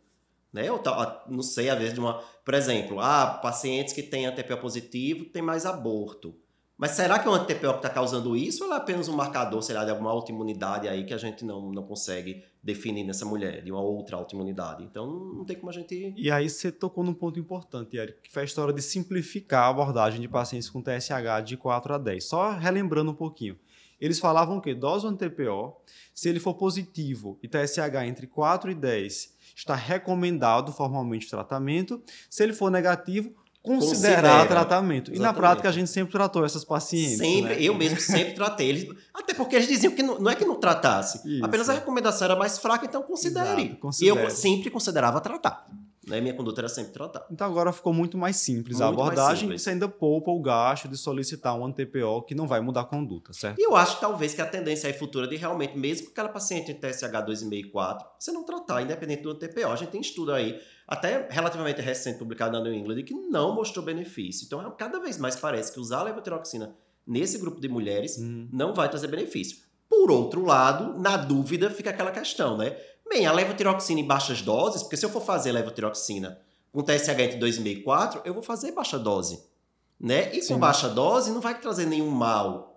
Né? 0.51 0.67
Eu 0.67 0.83
não 1.29 1.43
sei, 1.43 1.69
às 1.69 1.79
vezes, 1.79 1.95
de 1.95 2.01
uma. 2.01 2.15
Por 2.45 2.55
exemplo, 2.55 2.99
ah, 2.99 3.39
pacientes 3.43 3.93
que 3.93 4.03
têm 4.03 4.27
anti-TPO 4.27 4.57
positivo 4.57 5.27
têm 5.27 5.43
mais 5.43 5.67
aborto. 5.67 6.35
Mas 6.81 6.93
será 6.93 7.19
que 7.19 7.29
é 7.29 7.31
o 7.31 7.35
anti-TPO 7.35 7.73
que 7.73 7.77
está 7.77 7.91
causando 7.91 8.35
isso 8.35 8.65
ou 8.65 8.73
é 8.73 8.77
apenas 8.79 9.07
um 9.07 9.15
marcador, 9.15 9.61
sei 9.61 9.75
lá, 9.75 9.85
de 9.85 9.91
alguma 9.91 10.11
autoimunidade 10.11 10.89
aí 10.89 11.05
que 11.05 11.13
a 11.13 11.19
gente 11.19 11.45
não, 11.45 11.71
não 11.71 11.83
consegue 11.83 12.43
definir 12.63 13.05
nessa 13.05 13.27
mulher, 13.27 13.63
de 13.63 13.71
uma 13.71 13.83
outra 13.83 14.17
autoimunidade? 14.17 14.83
Então 14.83 15.07
não 15.07 15.45
tem 15.45 15.57
como 15.57 15.69
a 15.69 15.75
gente. 15.75 16.15
E 16.17 16.31
aí 16.31 16.49
você 16.49 16.73
tocou 16.73 17.05
num 17.05 17.13
ponto 17.13 17.39
importante, 17.39 17.99
Eric, 17.99 18.23
que 18.23 18.33
foi 18.33 18.41
a 18.41 18.45
história 18.47 18.73
de 18.73 18.81
simplificar 18.81 19.65
a 19.65 19.69
abordagem 19.69 20.23
de 20.23 20.27
pacientes 20.27 20.71
com 20.71 20.81
TSH 20.81 21.45
de 21.45 21.59
4 21.59 21.93
a 21.93 21.99
10. 21.99 22.25
Só 22.25 22.53
relembrando 22.53 23.11
um 23.11 23.15
pouquinho. 23.15 23.59
Eles 24.01 24.19
falavam 24.19 24.59
que 24.59 24.75
dose 24.75 25.07
anti-TPO, 25.07 25.77
se 26.15 26.31
ele 26.31 26.41
for 26.41 26.55
positivo 26.55 27.39
e 27.43 27.49
TSH 27.49 28.07
entre 28.07 28.27
4 28.27 28.71
e 28.71 28.75
10, 28.75 29.37
está 29.55 29.75
recomendado 29.75 30.73
formalmente 30.73 31.27
o 31.27 31.31
tratamento. 31.31 32.03
Se 32.31 32.43
ele 32.43 32.55
for 32.55 32.71
negativo, 32.71 33.35
considerar 33.63 34.23
Considera. 34.23 34.47
tratamento. 34.47 35.11
Exatamente. 35.11 35.17
E 35.17 35.19
na 35.19 35.33
prática 35.33 35.69
a 35.69 35.73
gente 35.73 35.91
sempre 35.91 36.13
tratou 36.13 36.45
essas 36.45 36.65
pacientes. 36.65 37.19
Sempre, 37.19 37.55
né? 37.55 37.63
eu 37.63 37.75
mesmo 37.75 38.01
sempre 38.01 38.35
tratei 38.35 38.69
eles. 38.69 38.97
Até 39.13 39.35
porque 39.35 39.57
eles 39.57 39.69
diziam 39.69 39.95
que 39.95 40.03
não, 40.03 40.19
não 40.19 40.31
é 40.31 40.35
que 40.35 40.45
não 40.45 40.57
tratasse, 40.57 41.21
Isso. 41.29 41.45
apenas 41.45 41.69
a 41.69 41.75
recomendação 41.75 42.25
era 42.25 42.37
mais 42.37 42.59
fraca, 42.59 42.87
então 42.87 43.03
considere. 43.03 43.63
Exato, 43.63 43.81
considere. 43.81 44.19
E 44.19 44.25
eu 44.25 44.31
sempre 44.31 44.71
considerava 44.71 45.21
tratar. 45.21 45.67
Né? 46.07 46.21
Minha 46.21 46.35
conduta 46.35 46.63
era 46.63 46.69
sempre 46.69 46.93
tratar. 46.93 47.27
Então 47.31 47.47
agora 47.47 47.73
ficou 47.73 47.93
muito 47.93 48.17
mais 48.17 48.37
simples 48.37 48.79
muito 48.79 48.85
a 48.85 48.89
abordagem 48.89 49.53
e 49.53 49.59
você 49.59 49.71
ainda 49.71 49.89
poupa 49.89 50.31
o 50.31 50.41
gasto 50.41 50.89
de 50.89 50.97
solicitar 50.97 51.55
um 51.55 51.65
anti-TPO 51.65 52.23
que 52.23 52.35
não 52.35 52.49
vai 52.49 52.61
mudar 52.61 52.81
a 52.81 52.85
conduta, 52.85 53.33
certo? 53.33 53.59
E 53.59 53.63
eu 53.63 53.77
acho 53.77 54.01
talvez 54.01 54.35
que 54.35 54.41
a 54.41 54.47
tendência 54.47 54.89
aí 54.89 54.93
futura 54.93 55.29
de 55.29 55.37
realmente, 55.37 55.79
mesmo 55.79 56.07
que 56.07 56.13
aquela 56.13 56.29
paciente 56.29 56.73
em 56.73 56.75
TSH 56.75 57.13
2,5 57.13 57.53
e 57.53 57.65
4, 57.65 58.09
você 58.19 58.33
não 58.33 58.45
tratar, 58.45 58.83
independente 58.83 59.23
do 59.23 59.31
anti-TPO. 59.31 59.69
A 59.69 59.77
gente 59.77 59.91
tem 59.91 60.01
estudo 60.01 60.33
aí 60.33 60.59
até 60.91 61.29
relativamente 61.31 61.81
recente, 61.81 62.19
publicado 62.19 62.51
na 62.51 62.61
New 62.61 62.75
England, 62.75 63.05
que 63.05 63.15
não 63.15 63.55
mostrou 63.55 63.85
benefício. 63.85 64.45
Então, 64.45 64.61
é, 64.61 64.69
cada 64.77 64.99
vez 64.99 65.17
mais 65.19 65.37
parece 65.37 65.73
que 65.73 65.79
usar 65.79 66.01
a 66.01 66.03
levotiroxina 66.03 66.75
nesse 67.07 67.39
grupo 67.39 67.61
de 67.61 67.69
mulheres 67.69 68.19
uhum. 68.19 68.49
não 68.53 68.75
vai 68.75 68.89
trazer 68.89 69.07
benefício. 69.07 69.59
Por 69.89 70.11
outro 70.11 70.45
lado, 70.45 70.99
na 70.99 71.17
dúvida, 71.17 71.71
fica 71.71 71.91
aquela 71.91 72.11
questão, 72.11 72.57
né? 72.57 72.77
Bem, 73.09 73.25
a 73.25 73.33
levotiroxina 73.33 74.01
em 74.01 74.07
baixas 74.07 74.43
doses, 74.43 74.83
porque 74.83 74.97
se 74.97 75.07
eu 75.07 75.11
for 75.11 75.23
fazer 75.23 75.53
levotiroxina 75.53 76.41
com 76.73 76.83
TSH 76.83 77.09
entre 77.21 77.39
2,5 77.39 77.67
e 77.67 77.83
4, 77.83 78.23
eu 78.25 78.35
vou 78.35 78.43
fazer 78.43 78.73
baixa 78.73 78.99
dose. 78.99 79.45
Né? 79.99 80.35
E 80.35 80.43
Sim. 80.43 80.55
com 80.55 80.61
baixa 80.61 80.89
dose 80.89 81.31
não 81.31 81.41
vai 81.41 81.61
trazer 81.61 81.87
nenhum 81.87 82.11
mal. 82.11 82.70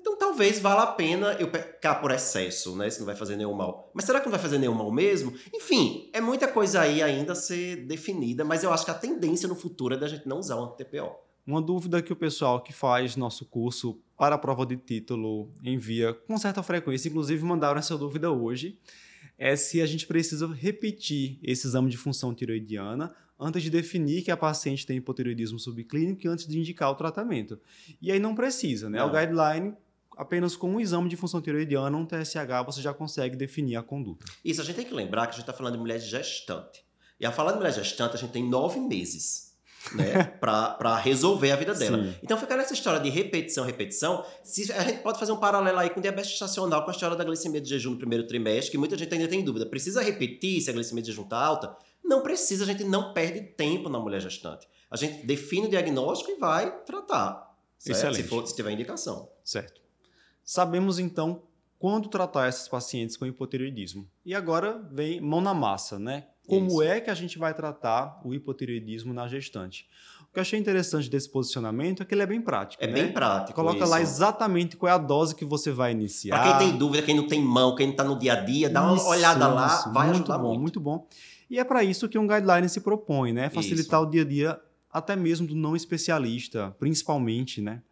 Então 0.00 0.16
talvez 0.16 0.60
valha 0.60 0.82
a 0.82 0.86
pena 0.86 1.32
eu 1.40 1.50
pecar 1.50 2.00
por 2.00 2.12
excesso, 2.12 2.76
né? 2.76 2.88
Se 2.88 3.00
não 3.00 3.06
vai 3.06 3.16
fazer 3.16 3.36
nenhum 3.36 3.52
mal. 3.52 3.90
Mas 3.92 4.04
será 4.04 4.20
que 4.20 4.26
não 4.26 4.30
vai 4.30 4.40
fazer 4.40 4.58
nenhum 4.58 4.74
mal 4.74 4.90
mesmo? 4.92 5.34
Enfim, 5.52 6.08
é 6.12 6.20
muita 6.20 6.46
coisa 6.46 6.80
aí 6.80 7.02
ainda 7.02 7.32
a 7.32 7.34
ser 7.34 7.84
definida, 7.86 8.44
mas 8.44 8.62
eu 8.62 8.72
acho 8.72 8.84
que 8.84 8.90
a 8.90 8.94
tendência 8.94 9.48
no 9.48 9.56
futuro 9.56 9.94
é 9.94 9.98
da 9.98 10.06
gente 10.06 10.26
não 10.28 10.38
usar 10.38 10.56
o 10.56 10.64
anti-TPO. 10.64 11.10
Uma 11.44 11.60
dúvida 11.60 12.00
que 12.00 12.12
o 12.12 12.16
pessoal 12.16 12.62
que 12.62 12.72
faz 12.72 13.16
nosso 13.16 13.44
curso 13.46 14.00
para 14.16 14.34
a 14.36 14.38
prova 14.38 14.64
de 14.64 14.76
título 14.76 15.50
envia 15.64 16.12
com 16.12 16.36
certa 16.38 16.62
frequência, 16.62 17.08
inclusive 17.08 17.42
mandaram 17.44 17.78
essa 17.78 17.96
dúvida 17.96 18.30
hoje, 18.30 18.78
é 19.36 19.56
se 19.56 19.80
a 19.80 19.86
gente 19.86 20.06
precisa 20.06 20.46
repetir 20.46 21.38
esse 21.42 21.66
exame 21.66 21.90
de 21.90 21.96
função 21.96 22.34
tiroidiana 22.34 23.14
antes 23.40 23.62
de 23.62 23.70
definir 23.70 24.22
que 24.22 24.30
a 24.30 24.36
paciente 24.36 24.84
tem 24.84 24.96
hipotiroidismo 24.96 25.58
subclínico 25.58 26.26
e 26.26 26.28
antes 26.28 26.46
de 26.46 26.58
indicar 26.58 26.90
o 26.90 26.94
tratamento. 26.94 27.58
E 28.02 28.10
aí 28.10 28.18
não 28.18 28.34
precisa, 28.34 28.90
né? 28.90 28.98
Não. 28.98 29.08
O 29.08 29.12
guideline 29.12 29.74
apenas 30.18 30.56
com 30.56 30.68
um 30.68 30.80
exame 30.80 31.08
de 31.08 31.16
função 31.16 31.40
tiroidiana, 31.40 31.96
um 31.96 32.04
TSH, 32.04 32.66
você 32.66 32.82
já 32.82 32.92
consegue 32.92 33.36
definir 33.36 33.76
a 33.76 33.82
conduta. 33.82 34.26
Isso, 34.44 34.60
a 34.60 34.64
gente 34.64 34.74
tem 34.74 34.84
que 34.84 34.92
lembrar 34.92 35.26
que 35.26 35.30
a 35.30 35.32
gente 35.34 35.42
está 35.42 35.52
falando 35.52 35.74
de 35.74 35.78
mulher 35.78 36.00
gestante. 36.00 36.84
E 37.20 37.24
a 37.24 37.30
falar 37.30 37.52
de 37.52 37.58
mulher 37.58 37.72
gestante, 37.72 38.16
a 38.16 38.18
gente 38.18 38.32
tem 38.32 38.46
nove 38.48 38.80
meses 38.80 39.56
né, 39.94 40.24
para 40.40 40.96
resolver 40.96 41.52
a 41.52 41.56
vida 41.56 41.72
dela. 41.72 42.02
Sim. 42.02 42.14
Então 42.20 42.36
fica 42.36 42.56
nessa 42.56 42.74
história 42.74 42.98
de 42.98 43.08
repetição, 43.08 43.64
repetição. 43.64 44.24
Se, 44.42 44.72
a 44.72 44.82
gente 44.82 45.02
pode 45.02 45.20
fazer 45.20 45.30
um 45.30 45.36
paralelo 45.36 45.78
aí 45.78 45.88
com 45.88 46.00
diabetes 46.00 46.32
estacional, 46.32 46.82
com 46.82 46.90
a 46.90 46.92
história 46.92 47.16
da 47.16 47.22
glicemia 47.22 47.60
de 47.60 47.68
jejum 47.68 47.92
no 47.92 47.98
primeiro 47.98 48.26
trimestre, 48.26 48.72
que 48.72 48.78
muita 48.78 48.98
gente 48.98 49.14
ainda 49.14 49.28
tem 49.28 49.44
dúvida. 49.44 49.66
Precisa 49.66 50.02
repetir 50.02 50.60
se 50.60 50.68
a 50.68 50.72
glicemia 50.72 51.02
de 51.02 51.10
jejum 51.10 51.22
está 51.22 51.38
alta? 51.38 51.76
Não 52.04 52.22
precisa, 52.22 52.64
a 52.64 52.66
gente 52.66 52.82
não 52.82 53.12
perde 53.12 53.40
tempo 53.40 53.88
na 53.88 54.00
mulher 54.00 54.20
gestante. 54.20 54.66
A 54.90 54.96
gente 54.96 55.24
define 55.24 55.66
o 55.66 55.70
diagnóstico 55.70 56.32
e 56.32 56.38
vai 56.38 56.70
tratar. 56.84 57.46
Certo? 57.78 58.16
Se, 58.16 58.24
for, 58.24 58.46
se 58.46 58.56
tiver 58.56 58.72
indicação. 58.72 59.30
Certo. 59.44 59.87
Sabemos 60.50 60.98
então 60.98 61.42
quando 61.78 62.08
tratar 62.08 62.48
esses 62.48 62.66
pacientes 62.66 63.18
com 63.18 63.26
hipotireoidismo. 63.26 64.08
E 64.24 64.34
agora 64.34 64.82
vem 64.90 65.20
mão 65.20 65.42
na 65.42 65.52
massa, 65.52 65.98
né? 65.98 66.24
como 66.48 66.66
Isso. 66.66 66.82
é 66.82 67.00
que 67.02 67.10
a 67.10 67.14
gente 67.14 67.38
vai 67.38 67.52
tratar 67.52 68.22
o 68.24 68.32
hipotireoidismo 68.32 69.12
na 69.12 69.28
gestante. 69.28 69.86
O 70.22 70.32
que 70.32 70.38
eu 70.38 70.40
achei 70.40 70.58
interessante 70.58 71.10
desse 71.10 71.30
posicionamento 71.30 72.02
é 72.02 72.06
que 72.06 72.14
ele 72.14 72.22
é 72.22 72.26
bem 72.26 72.40
prático. 72.40 72.82
É 72.82 72.86
né? 72.86 72.94
bem 72.94 73.12
prático. 73.12 73.54
Coloca 73.54 73.80
isso. 73.80 73.90
lá 73.90 74.00
exatamente 74.00 74.74
qual 74.74 74.90
é 74.90 74.94
a 74.94 74.98
dose 74.98 75.34
que 75.34 75.44
você 75.44 75.70
vai 75.70 75.92
iniciar. 75.92 76.40
Para 76.40 76.58
quem 76.58 76.68
tem 76.70 76.78
dúvida, 76.78 77.04
quem 77.04 77.14
não 77.14 77.26
tem 77.26 77.42
mão, 77.42 77.74
quem 77.74 77.88
não 77.88 77.92
está 77.92 78.02
no 78.02 78.18
dia 78.18 78.32
a 78.32 78.40
dia, 78.40 78.70
dá 78.70 78.80
isso, 78.94 79.04
uma 79.04 79.10
olhada 79.10 79.46
lá, 79.46 79.90
vai 79.92 80.06
muito 80.06 80.32
ajudar 80.32 80.38
bom, 80.38 80.48
muito. 80.48 80.60
Muito 80.62 80.80
bom. 80.80 81.06
E 81.50 81.58
é 81.58 81.64
para 81.64 81.84
isso 81.84 82.08
que 82.08 82.18
um 82.18 82.26
guideline 82.26 82.68
se 82.70 82.80
propõe, 82.80 83.34
né? 83.34 83.50
Facilitar 83.50 84.00
isso. 84.00 84.08
o 84.08 84.10
dia 84.10 84.22
a 84.22 84.24
dia 84.24 84.60
até 84.90 85.14
mesmo 85.14 85.46
do 85.46 85.54
não 85.54 85.76
especialista, 85.76 86.74
principalmente, 86.78 87.60
né? 87.60 87.82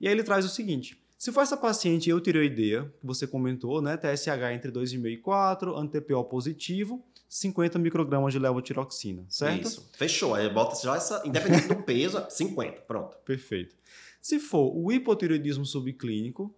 E 0.00 0.08
aí 0.08 0.12
ele 0.12 0.24
traz 0.24 0.44
o 0.44 0.48
seguinte: 0.48 0.98
se 1.24 1.32
for 1.32 1.40
essa 1.40 1.56
paciente 1.56 2.10
eutireoidea, 2.10 2.84
que 3.00 3.06
você 3.06 3.26
comentou, 3.26 3.80
né? 3.80 3.96
TSH 3.96 4.52
entre 4.52 4.70
2,5 4.70 5.06
e 5.10 5.16
4, 5.16 5.74
anti-TPO 5.74 6.22
positivo, 6.24 7.02
50 7.30 7.78
microgramas 7.78 8.30
de 8.34 8.38
levotiroxina, 8.38 9.24
certo? 9.30 9.66
Isso. 9.66 9.88
Fechou. 9.94 10.34
Aí 10.34 10.46
bota 10.50 10.78
já 10.82 10.94
essa, 10.94 11.22
independente 11.24 11.66
do 11.66 11.76
peso, 11.76 12.22
50. 12.28 12.82
Pronto. 12.82 13.16
Perfeito. 13.24 13.74
Se 14.20 14.38
for 14.38 14.70
o 14.76 14.92
hipotireoidismo 14.92 15.64
subclínico, 15.64 16.54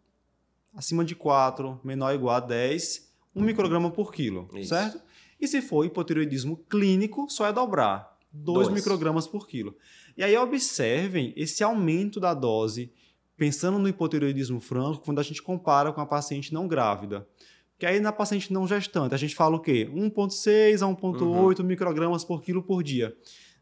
acima 0.74 1.04
de 1.04 1.14
4, 1.14 1.80
menor 1.84 2.08
ou 2.08 2.14
igual 2.16 2.34
a 2.34 2.40
10, 2.40 3.08
1 3.36 3.42
micrograma 3.42 3.92
por 3.92 4.12
quilo, 4.12 4.48
Isso. 4.52 4.70
certo? 4.70 5.00
E 5.40 5.46
se 5.46 5.62
for 5.62 5.84
hipotireoidismo 5.84 6.56
clínico, 6.68 7.30
só 7.30 7.46
é 7.46 7.52
dobrar, 7.52 8.18
2 8.32 8.70
microgramas 8.70 9.28
por 9.28 9.46
quilo. 9.46 9.76
E 10.16 10.24
aí 10.24 10.36
observem 10.36 11.32
esse 11.36 11.62
aumento 11.62 12.18
da 12.18 12.34
dose, 12.34 12.90
pensando 13.36 13.78
no 13.78 13.88
hipotireoidismo 13.88 14.60
franco, 14.60 15.02
quando 15.04 15.18
a 15.18 15.22
gente 15.22 15.42
compara 15.42 15.92
com 15.92 16.00
a 16.00 16.06
paciente 16.06 16.52
não 16.54 16.66
grávida. 16.66 17.26
Que 17.78 17.84
aí 17.84 18.00
na 18.00 18.10
paciente 18.10 18.52
não 18.52 18.66
gestante, 18.66 19.14
a 19.14 19.18
gente 19.18 19.34
fala 19.34 19.56
o 19.56 19.60
quê? 19.60 19.90
1,6 19.92 20.82
a 20.82 20.86
1,8 20.86 21.60
uhum. 21.60 21.66
microgramas 21.66 22.24
por 22.24 22.42
quilo 22.42 22.62
por 22.62 22.82
dia. 22.82 23.14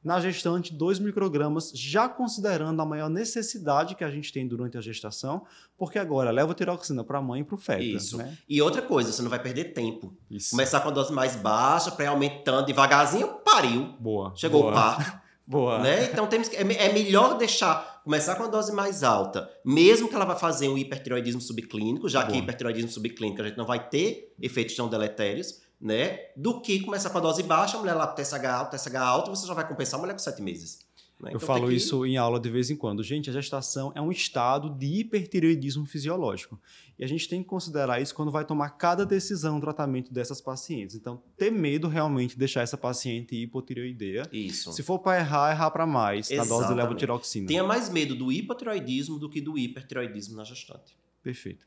Na 0.04 0.20
gestante, 0.20 0.72
2 0.72 0.98
microgramas, 0.98 1.72
já 1.74 2.08
considerando 2.08 2.80
a 2.80 2.84
maior 2.84 3.08
necessidade 3.08 3.94
que 3.94 4.04
a 4.04 4.10
gente 4.10 4.30
tem 4.32 4.46
durante 4.46 4.76
a 4.76 4.80
gestação, 4.80 5.46
porque 5.78 5.98
agora 5.98 6.30
leva 6.30 6.52
tiroxina 6.52 7.02
para 7.02 7.18
a 7.18 7.22
mãe 7.22 7.40
e 7.40 7.44
para 7.44 7.54
o 7.54 7.58
feto. 7.58 7.82
Isso. 7.82 8.18
Né? 8.18 8.36
E 8.46 8.60
outra 8.60 8.82
coisa, 8.82 9.10
você 9.10 9.22
não 9.22 9.30
vai 9.30 9.42
perder 9.42 9.72
tempo. 9.72 10.14
Isso. 10.30 10.50
Começar 10.50 10.80
com 10.80 10.90
a 10.90 10.92
dose 10.92 11.10
mais 11.10 11.34
baixa, 11.34 11.90
para 11.90 12.04
ir 12.04 12.08
aumentando 12.08 12.66
devagarzinho, 12.66 13.26
pariu. 13.42 13.94
Boa. 13.98 14.32
Chegou 14.36 14.60
boa. 14.60 14.72
o 14.72 14.74
parto. 14.74 15.23
Boa. 15.46 15.78
Né? 15.78 16.04
Então 16.04 16.26
temos 16.26 16.48
que, 16.48 16.56
é, 16.56 16.60
é 16.60 16.92
melhor 16.92 17.36
deixar 17.36 18.02
começar 18.04 18.34
com 18.34 18.44
a 18.44 18.46
dose 18.46 18.72
mais 18.72 19.02
alta, 19.02 19.50
mesmo 19.64 20.08
que 20.08 20.14
ela 20.14 20.26
vá 20.26 20.36
fazer 20.36 20.68
um 20.68 20.76
hipertiroidismo 20.76 21.40
subclínico, 21.40 22.08
já 22.08 22.20
Boa. 22.20 22.32
que 22.32 22.38
hipertiroidismo 22.38 22.90
subclínico 22.90 23.40
a 23.40 23.46
gente 23.46 23.56
não 23.56 23.64
vai 23.64 23.88
ter 23.88 24.34
efeitos 24.40 24.76
tão 24.76 24.88
deletérios, 24.88 25.62
né? 25.80 26.18
Do 26.36 26.60
que 26.60 26.80
começar 26.80 27.10
com 27.10 27.18
a 27.18 27.20
dose 27.20 27.42
baixa, 27.42 27.76
a 27.76 27.80
mulher 27.80 27.94
lá 27.94 28.06
com 28.06 28.14
TSH 28.14 28.44
alto, 28.44 28.76
TSH 28.76 28.94
alto, 28.96 29.30
você 29.30 29.46
já 29.46 29.54
vai 29.54 29.66
compensar 29.66 29.98
a 29.98 30.02
mulher 30.02 30.12
com 30.12 30.18
7 30.18 30.42
meses. 30.42 30.80
Né? 31.20 31.30
Eu 31.30 31.36
então, 31.36 31.46
falo 31.46 31.68
que... 31.68 31.74
isso 31.74 32.04
em 32.04 32.16
aula 32.16 32.40
de 32.40 32.50
vez 32.50 32.70
em 32.70 32.76
quando. 32.76 33.02
Gente, 33.02 33.30
a 33.30 33.32
gestação 33.32 33.92
é 33.94 34.00
um 34.00 34.10
estado 34.10 34.70
de 34.70 34.86
hipertireoidismo 34.86 35.86
fisiológico. 35.86 36.60
E 36.98 37.04
a 37.04 37.06
gente 37.06 37.28
tem 37.28 37.42
que 37.42 37.48
considerar 37.48 38.00
isso 38.00 38.14
quando 38.14 38.30
vai 38.30 38.44
tomar 38.44 38.70
cada 38.70 39.04
decisão 39.04 39.56
no 39.56 39.60
tratamento 39.60 40.12
dessas 40.12 40.40
pacientes. 40.40 40.94
Então, 40.94 41.22
ter 41.36 41.50
medo 41.50 41.88
realmente 41.88 42.32
de 42.32 42.38
deixar 42.38 42.62
essa 42.62 42.76
paciente 42.76 43.34
hipotireoideia. 43.34 44.28
Isso. 44.32 44.72
Se 44.72 44.82
for 44.82 44.98
para 44.98 45.18
errar, 45.18 45.52
errar 45.52 45.70
para 45.70 45.86
mais 45.86 46.30
Exatamente. 46.30 46.50
na 46.50 46.56
dose 46.56 46.68
de 46.68 46.74
levotiroxina. 46.74 47.46
Tenha 47.46 47.64
mais 47.64 47.88
medo 47.88 48.14
do 48.14 48.30
hipotireoidismo 48.30 49.18
do 49.18 49.28
que 49.28 49.40
do 49.40 49.58
hipertireoidismo 49.58 50.36
na 50.36 50.44
gestante. 50.44 50.96
Perfeito. 51.22 51.66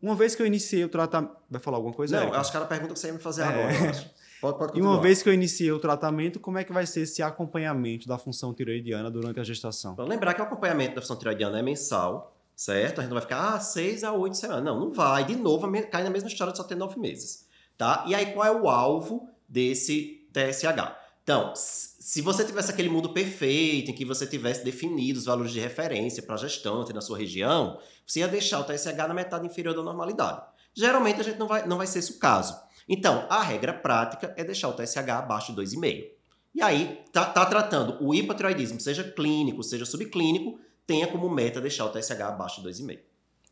Uma 0.00 0.14
vez 0.14 0.34
que 0.34 0.42
eu 0.42 0.46
iniciei 0.46 0.84
o 0.84 0.88
tratamento. 0.88 1.34
Vai 1.50 1.60
falar 1.60 1.78
alguma 1.78 1.94
coisa? 1.94 2.24
Não, 2.24 2.34
acho 2.34 2.50
que 2.50 2.56
era 2.56 2.66
a 2.66 2.68
pergunta 2.68 2.92
que 2.92 2.98
você 2.98 3.08
ia 3.08 3.12
me 3.12 3.18
fazer 3.18 3.42
é... 3.42 3.44
agora, 3.44 3.74
eu 3.74 3.90
acho. 3.90 4.10
Pode, 4.52 4.58
pode 4.58 4.78
e 4.78 4.82
uma 4.82 5.00
vez 5.00 5.22
que 5.22 5.28
eu 5.28 5.32
iniciei 5.32 5.72
o 5.72 5.78
tratamento, 5.78 6.38
como 6.38 6.58
é 6.58 6.64
que 6.64 6.72
vai 6.72 6.86
ser 6.86 7.00
esse 7.00 7.22
acompanhamento 7.22 8.06
da 8.06 8.16
função 8.16 8.54
tiroidiana 8.54 9.10
durante 9.10 9.40
a 9.40 9.44
gestação? 9.44 9.94
Vamos 9.94 10.10
lembrar 10.10 10.34
que 10.34 10.40
o 10.40 10.44
acompanhamento 10.44 10.94
da 10.94 11.00
função 11.00 11.16
tiroidiana 11.16 11.58
é 11.58 11.62
mensal, 11.62 12.36
certo? 12.54 13.00
A 13.00 13.02
gente 13.02 13.10
não 13.10 13.16
vai 13.16 13.22
ficar, 13.22 13.54
ah, 13.54 13.60
seis 13.60 14.04
a 14.04 14.12
oito 14.12 14.36
semanas. 14.36 14.64
Não, 14.64 14.78
não 14.78 14.92
vai. 14.92 15.24
De 15.24 15.34
novo, 15.36 15.70
cai 15.90 16.04
na 16.04 16.10
mesma 16.10 16.28
história 16.28 16.52
de 16.52 16.58
só 16.58 16.64
ter 16.64 16.76
nove 16.76 16.98
meses. 16.98 17.46
Tá? 17.76 18.04
E 18.06 18.14
aí, 18.14 18.32
qual 18.32 18.46
é 18.46 18.50
o 18.50 18.68
alvo 18.68 19.28
desse 19.48 20.26
TSH? 20.32 20.96
Então, 21.22 21.52
se 21.56 22.22
você 22.22 22.44
tivesse 22.44 22.70
aquele 22.70 22.88
mundo 22.88 23.12
perfeito, 23.12 23.90
em 23.90 23.94
que 23.94 24.04
você 24.04 24.26
tivesse 24.26 24.64
definido 24.64 25.18
os 25.18 25.24
valores 25.24 25.50
de 25.50 25.58
referência 25.58 26.22
para 26.22 26.36
a 26.36 26.38
gestante 26.38 26.92
na 26.92 27.00
sua 27.00 27.18
região, 27.18 27.80
você 28.06 28.20
ia 28.20 28.28
deixar 28.28 28.60
o 28.60 28.64
TSH 28.64 28.96
na 28.96 29.12
metade 29.12 29.44
inferior 29.44 29.74
da 29.74 29.82
normalidade. 29.82 30.40
Geralmente, 30.76 31.20
a 31.20 31.24
gente 31.24 31.38
não 31.38 31.48
vai, 31.48 31.66
não 31.66 31.78
vai 31.78 31.86
ser 31.86 32.00
esse 32.00 32.12
o 32.12 32.18
caso. 32.18 32.54
Então, 32.86 33.26
a 33.30 33.42
regra 33.42 33.72
prática 33.72 34.34
é 34.36 34.44
deixar 34.44 34.68
o 34.68 34.74
TSH 34.74 35.08
abaixo 35.08 35.54
de 35.54 35.62
2,5. 35.62 36.10
E 36.54 36.62
aí, 36.62 37.02
tá, 37.12 37.24
tá 37.24 37.46
tratando 37.46 37.96
o 38.04 38.14
hipotiroidismo, 38.14 38.78
seja 38.78 39.02
clínico, 39.02 39.62
seja 39.62 39.86
subclínico, 39.86 40.58
tenha 40.86 41.06
como 41.06 41.28
meta 41.28 41.60
deixar 41.60 41.86
o 41.86 41.90
TSH 41.90 42.20
abaixo 42.20 42.62
de 42.62 42.68
2,5. 42.68 43.00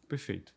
Perfeito. 0.07 0.53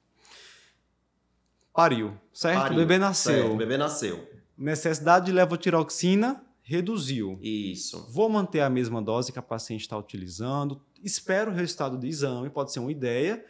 Pariu, 1.74 2.18
certo? 2.34 2.62
Pariu, 2.62 2.76
o 2.76 2.80
bebê 2.80 2.98
nasceu. 2.98 3.34
Certo, 3.34 3.54
o 3.54 3.58
bebê 3.58 3.78
nasceu. 3.78 4.30
Necessidade 4.58 5.28
de 5.28 5.32
levotiroxina 5.32 6.44
reduziu. 6.62 7.40
Isso. 7.42 8.06
Vou 8.12 8.28
manter 8.28 8.60
a 8.60 8.70
mesma 8.70 9.02
dose 9.02 9.32
que 9.32 9.40
a 9.40 9.44
paciente 9.44 9.82
está 9.82 9.98
utilizando. 9.98 10.82
Espero 11.04 11.52
o 11.52 11.54
resultado 11.54 11.98
do 11.98 12.06
exame, 12.06 12.50
pode 12.50 12.74
ser 12.74 12.80
uma 12.80 12.92
ideia 12.92 13.44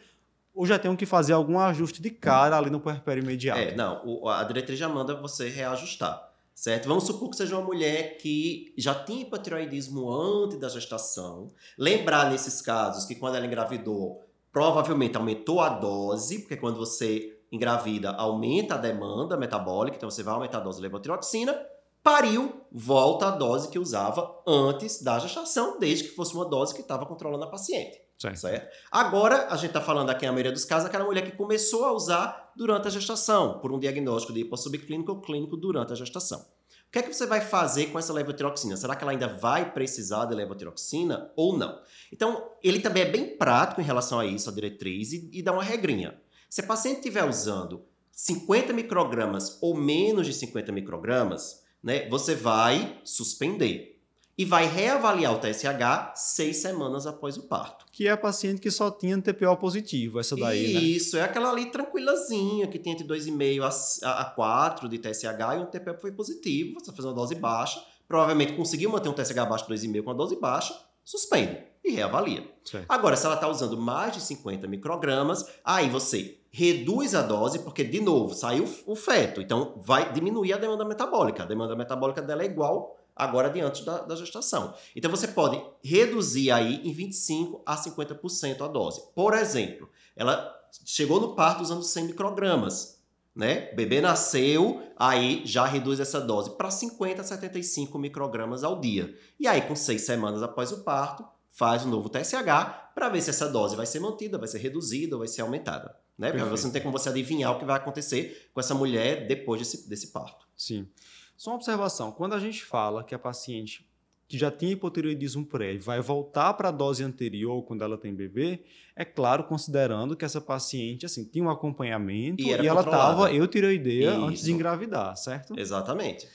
ou 0.58 0.66
já 0.66 0.76
tenham 0.76 0.96
que 0.96 1.06
fazer 1.06 1.34
algum 1.34 1.56
ajuste 1.56 2.02
de 2.02 2.10
cara 2.10 2.58
ali 2.58 2.68
no 2.68 2.80
puerpério 2.80 3.22
imediato? 3.22 3.60
É, 3.60 3.76
não, 3.76 4.02
o, 4.04 4.28
a 4.28 4.42
diretriz 4.42 4.76
já 4.76 4.88
manda 4.88 5.14
você 5.14 5.48
reajustar, 5.48 6.32
certo? 6.52 6.88
Vamos 6.88 7.04
supor 7.04 7.30
que 7.30 7.36
seja 7.36 7.56
uma 7.56 7.64
mulher 7.64 8.18
que 8.18 8.74
já 8.76 8.92
tinha 8.92 9.22
hipotiroidismo 9.22 10.10
antes 10.10 10.58
da 10.58 10.68
gestação. 10.68 11.46
Lembrar 11.78 12.28
nesses 12.28 12.60
casos 12.60 13.04
que 13.04 13.14
quando 13.14 13.36
ela 13.36 13.46
engravidou, 13.46 14.24
provavelmente 14.52 15.16
aumentou 15.16 15.60
a 15.60 15.68
dose, 15.68 16.40
porque 16.40 16.56
quando 16.56 16.76
você 16.76 17.38
engravida, 17.52 18.10
aumenta 18.10 18.74
a 18.74 18.78
demanda 18.78 19.36
metabólica, 19.36 19.96
então 19.96 20.10
você 20.10 20.24
vai 20.24 20.34
aumentar 20.34 20.58
a 20.58 20.62
dose 20.62 20.78
de 20.78 20.82
levotiroxina. 20.82 21.56
Pariu, 22.02 22.62
volta 22.72 23.28
a 23.28 23.30
dose 23.30 23.68
que 23.68 23.78
usava 23.78 24.42
antes 24.44 25.04
da 25.04 25.20
gestação, 25.20 25.78
desde 25.78 26.08
que 26.08 26.16
fosse 26.16 26.34
uma 26.34 26.44
dose 26.44 26.74
que 26.74 26.80
estava 26.80 27.06
controlando 27.06 27.44
a 27.44 27.48
paciente. 27.48 28.07
Certo. 28.18 28.36
certo? 28.36 28.74
Agora, 28.90 29.46
a 29.48 29.56
gente 29.56 29.68
está 29.68 29.80
falando 29.80 30.10
aqui, 30.10 30.26
na 30.26 30.32
maioria 30.32 30.52
dos 30.52 30.64
casos, 30.64 30.88
aquela 30.88 31.04
mulher 31.04 31.22
que 31.22 31.36
começou 31.36 31.84
a 31.84 31.92
usar 31.92 32.52
durante 32.56 32.88
a 32.88 32.90
gestação, 32.90 33.60
por 33.60 33.72
um 33.72 33.78
diagnóstico 33.78 34.32
de 34.32 34.40
hipossubclínico 34.40 35.12
ou 35.12 35.20
clínico 35.20 35.56
durante 35.56 35.92
a 35.92 35.96
gestação. 35.96 36.40
O 36.40 36.90
que 36.90 36.98
é 36.98 37.02
que 37.02 37.12
você 37.12 37.26
vai 37.26 37.40
fazer 37.40 37.86
com 37.88 37.98
essa 37.98 38.14
levotiroxina? 38.14 38.76
Será 38.76 38.96
que 38.96 39.04
ela 39.04 39.12
ainda 39.12 39.28
vai 39.28 39.72
precisar 39.72 40.24
de 40.24 40.34
levotiroxina 40.34 41.30
ou 41.36 41.56
não? 41.56 41.78
Então, 42.10 42.50
ele 42.62 42.80
também 42.80 43.02
é 43.02 43.10
bem 43.10 43.36
prático 43.36 43.80
em 43.80 43.84
relação 43.84 44.18
a 44.18 44.24
isso, 44.24 44.48
a 44.48 44.52
diretriz, 44.52 45.12
e, 45.12 45.30
e 45.32 45.42
dá 45.42 45.52
uma 45.52 45.62
regrinha. 45.62 46.18
Se 46.48 46.62
a 46.62 46.66
paciente 46.66 46.96
estiver 46.96 47.24
usando 47.24 47.84
50 48.10 48.72
microgramas 48.72 49.58
ou 49.60 49.76
menos 49.76 50.26
de 50.26 50.32
50 50.32 50.72
microgramas, 50.72 51.62
né, 51.82 52.08
você 52.08 52.34
vai 52.34 53.00
suspender. 53.04 53.97
E 54.38 54.44
vai 54.44 54.68
reavaliar 54.68 55.34
o 55.34 55.40
TSH 55.40 56.14
seis 56.14 56.58
semanas 56.58 57.08
após 57.08 57.36
o 57.36 57.42
parto. 57.42 57.84
Que 57.90 58.06
é 58.06 58.12
a 58.12 58.16
paciente 58.16 58.60
que 58.60 58.70
só 58.70 58.88
tinha 58.88 59.20
TPO 59.20 59.56
positivo, 59.56 60.20
essa 60.20 60.36
daí, 60.36 60.74
né? 60.74 60.80
Isso, 60.80 61.16
é 61.16 61.22
aquela 61.22 61.50
ali 61.50 61.66
tranquilazinha, 61.66 62.68
que 62.68 62.78
tem 62.78 62.92
entre 62.92 63.04
2,5 63.04 64.00
a, 64.04 64.20
a 64.20 64.24
4 64.26 64.88
de 64.88 64.98
TSH 64.98 65.56
e 65.56 65.58
um 65.58 65.66
TPO 65.66 66.00
foi 66.00 66.12
positivo, 66.12 66.78
você 66.78 66.92
faz 66.92 67.04
uma 67.04 67.12
dose 67.12 67.34
baixa, 67.34 67.84
provavelmente 68.06 68.52
conseguiu 68.52 68.90
manter 68.90 69.08
um 69.08 69.12
TSH 69.12 69.38
abaixo 69.38 69.66
de 69.66 69.74
2,5 69.74 70.04
com 70.04 70.10
uma 70.10 70.16
dose 70.16 70.38
baixa, 70.38 70.72
suspende 71.04 71.58
e 71.84 71.90
reavalia. 71.90 72.48
Certo. 72.64 72.86
Agora, 72.88 73.16
se 73.16 73.26
ela 73.26 73.34
está 73.34 73.48
usando 73.48 73.76
mais 73.76 74.14
de 74.14 74.20
50 74.20 74.68
microgramas, 74.68 75.44
aí 75.64 75.88
você 75.88 76.38
reduz 76.50 77.14
a 77.14 77.22
dose, 77.22 77.60
porque, 77.60 77.82
de 77.82 78.00
novo, 78.00 78.34
saiu 78.34 78.68
o 78.86 78.94
feto. 78.94 79.40
Então, 79.40 79.74
vai 79.76 80.12
diminuir 80.12 80.52
a 80.52 80.56
demanda 80.56 80.84
metabólica. 80.84 81.42
A 81.42 81.46
demanda 81.46 81.74
metabólica 81.74 82.22
dela 82.22 82.42
é 82.42 82.46
igual 82.46 82.97
agora 83.18 83.50
diante 83.50 83.84
da, 83.84 83.98
da 84.02 84.14
gestação. 84.14 84.74
Então, 84.94 85.10
você 85.10 85.28
pode 85.28 85.60
reduzir 85.82 86.50
aí 86.50 86.76
em 86.88 86.94
25% 86.94 87.60
a 87.66 87.76
50% 87.76 88.62
a 88.62 88.68
dose. 88.68 89.02
Por 89.14 89.34
exemplo, 89.34 89.88
ela 90.16 90.54
chegou 90.84 91.20
no 91.20 91.34
parto 91.34 91.62
usando 91.62 91.82
100 91.82 92.04
microgramas. 92.04 92.98
Né? 93.34 93.70
O 93.72 93.76
bebê 93.76 94.00
nasceu, 94.00 94.82
aí 94.96 95.42
já 95.44 95.64
reduz 95.64 96.00
essa 96.00 96.20
dose 96.20 96.50
para 96.56 96.70
50 96.70 97.20
a 97.20 97.24
75 97.24 97.98
microgramas 97.98 98.64
ao 98.64 98.80
dia. 98.80 99.16
E 99.38 99.46
aí, 99.46 99.62
com 99.62 99.76
seis 99.76 100.02
semanas 100.02 100.42
após 100.42 100.72
o 100.72 100.78
parto, 100.78 101.24
faz 101.48 101.84
um 101.84 101.90
novo 101.90 102.08
TSH 102.08 102.92
para 102.94 103.08
ver 103.08 103.20
se 103.20 103.30
essa 103.30 103.48
dose 103.48 103.76
vai 103.76 103.86
ser 103.86 104.00
mantida, 104.00 104.38
vai 104.38 104.48
ser 104.48 104.58
reduzida 104.58 105.14
ou 105.14 105.20
vai 105.20 105.28
ser 105.28 105.42
aumentada. 105.42 105.96
Né? 106.18 106.32
Porque 106.32 106.44
você 106.44 106.64
não 106.64 106.72
tem 106.72 106.82
como 106.82 106.98
você 106.98 107.08
adivinhar 107.08 107.52
o 107.52 107.58
que 107.58 107.64
vai 107.64 107.76
acontecer 107.76 108.50
com 108.52 108.58
essa 108.58 108.74
mulher 108.74 109.28
depois 109.28 109.60
desse, 109.60 109.88
desse 109.88 110.08
parto. 110.08 110.48
Sim. 110.56 110.88
Só 111.38 111.52
uma 111.52 111.56
observação: 111.56 112.10
quando 112.10 112.34
a 112.34 112.40
gente 112.40 112.64
fala 112.64 113.04
que 113.04 113.14
a 113.14 113.18
paciente 113.18 113.88
que 114.26 114.36
já 114.36 114.50
tinha 114.50 114.72
hipotireoidismo 114.72 115.46
prévio 115.46 115.80
vai 115.80 116.02
voltar 116.02 116.52
para 116.52 116.68
a 116.68 116.72
dose 116.72 117.02
anterior 117.02 117.62
quando 117.62 117.82
ela 117.82 117.96
tem 117.96 118.14
bebê, 118.14 118.62
é 118.94 119.02
claro, 119.02 119.44
considerando 119.44 120.14
que 120.14 120.22
essa 120.22 120.38
paciente 120.38 121.06
assim 121.06 121.24
tinha 121.24 121.42
um 121.42 121.48
acompanhamento 121.48 122.42
e, 122.42 122.48
e 122.48 122.66
ela 122.66 122.82
estava 122.82 123.32
eutireoideia 123.32 124.10
Isso. 124.10 124.24
antes 124.24 124.42
de 124.42 124.52
engravidar, 124.52 125.16
certo? 125.16 125.58
Exatamente. 125.58 126.28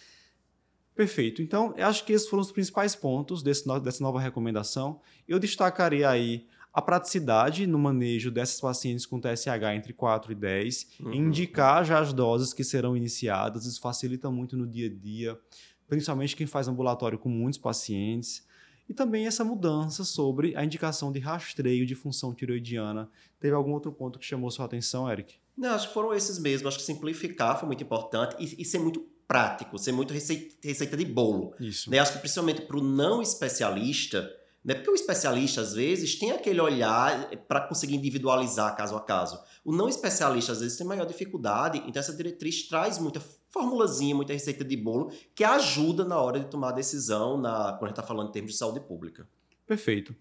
Perfeito. 0.96 1.42
Então, 1.42 1.74
eu 1.78 1.86
acho 1.86 2.04
que 2.04 2.14
esses 2.14 2.28
foram 2.28 2.42
os 2.42 2.52
principais 2.52 2.96
pontos 2.96 3.44
desse, 3.44 3.68
dessa 3.82 4.04
nova 4.04 4.20
recomendação. 4.20 5.00
Eu 5.28 5.38
destacaria 5.38 6.10
aí 6.10 6.48
a 6.74 6.82
praticidade 6.82 7.68
no 7.68 7.78
manejo 7.78 8.32
dessas 8.32 8.60
pacientes 8.60 9.06
com 9.06 9.20
TSH 9.20 9.76
entre 9.76 9.94
4 9.94 10.32
e 10.32 10.36
10, 10.36 10.88
uhum. 11.02 11.14
indicar 11.14 11.86
já 11.86 12.00
as 12.00 12.12
doses 12.12 12.52
que 12.52 12.64
serão 12.64 12.98
iniciadas, 12.98 13.66
isso 13.66 13.80
facilita 13.80 14.32
muito 14.32 14.58
no 14.58 14.66
dia 14.66 14.88
a 14.88 14.90
dia, 14.90 15.40
principalmente 15.88 16.36
quem 16.36 16.48
faz 16.48 16.68
ambulatório 16.68 17.20
com 17.20 17.30
muitos 17.30 17.60
pacientes. 17.60 18.44
E 18.90 18.94
também 18.94 19.28
essa 19.28 19.46
mudança 19.46 20.04
sobre 20.04 20.56
a 20.58 20.66
indicação 20.66 21.12
de 21.12 21.20
rastreio 21.20 21.86
de 21.86 21.96
função 21.96 22.34
tiroidiana. 22.34 23.10
Teve 23.40 23.56
algum 23.56 23.72
outro 23.72 23.92
ponto 23.92 24.20
que 24.20 24.26
chamou 24.26 24.52
sua 24.52 24.66
atenção, 24.66 25.10
Eric? 25.10 25.36
Não, 25.56 25.70
acho 25.70 25.88
que 25.88 25.94
foram 25.94 26.14
esses 26.14 26.38
mesmo. 26.38 26.68
Acho 26.68 26.80
que 26.80 26.84
simplificar 26.84 27.58
foi 27.58 27.68
muito 27.68 27.82
importante 27.82 28.36
e, 28.40 28.62
e 28.62 28.66
ser 28.66 28.80
muito 28.80 29.00
prático, 29.26 29.78
ser 29.78 29.94
muito 29.94 30.14
receita, 30.14 30.56
receita 30.62 30.98
de 30.98 31.06
bolo. 31.06 31.56
Isso. 31.60 31.90
Né? 31.90 32.00
Acho 32.00 32.14
que 32.14 32.20
principalmente 32.20 32.64
para 32.64 32.78
o 32.78 32.84
não 32.84 33.22
especialista, 33.22 34.30
né? 34.64 34.76
porque 34.76 34.90
o 34.90 34.96
especialista, 34.96 35.62
às 35.62 35.74
vezes, 35.74 36.18
tem 36.18 36.32
aquele 36.32 36.62
olhar 36.62 37.30
para 37.48 37.62
conseguir 37.62 37.96
individualizar 37.96 38.76
caso 38.78 38.96
a 38.96 39.02
caso. 39.02 39.40
O 39.64 39.74
não 39.74 39.90
especialista, 39.90 40.52
às 40.52 40.62
vezes, 40.62 40.78
tem 40.78 40.88
maior 40.88 41.06
dificuldade, 41.06 41.84
então 41.86 42.00
essa 42.00 42.16
diretriz 42.16 42.68
traz 42.68 42.98
muita 43.00 43.22
formulazinha, 43.50 44.16
muita 44.16 44.34
receita 44.34 44.64
de 44.64 44.78
bolo, 44.78 45.12
que 45.36 45.44
ajuda 45.44 46.06
na 46.06 46.20
hora 46.20 46.40
de 46.40 46.48
tomar 46.48 46.70
a 46.70 46.74
decisão 46.74 47.38
na, 47.38 47.74
quando 47.74 47.84
a 47.84 47.88
gente 47.88 47.92
está 47.92 48.04
falando 48.04 48.30
em 48.30 48.32
termos 48.32 48.52
de 48.52 48.58
saúde 48.58 48.80
pública. 48.80 49.28
Perfeito. 49.66 50.16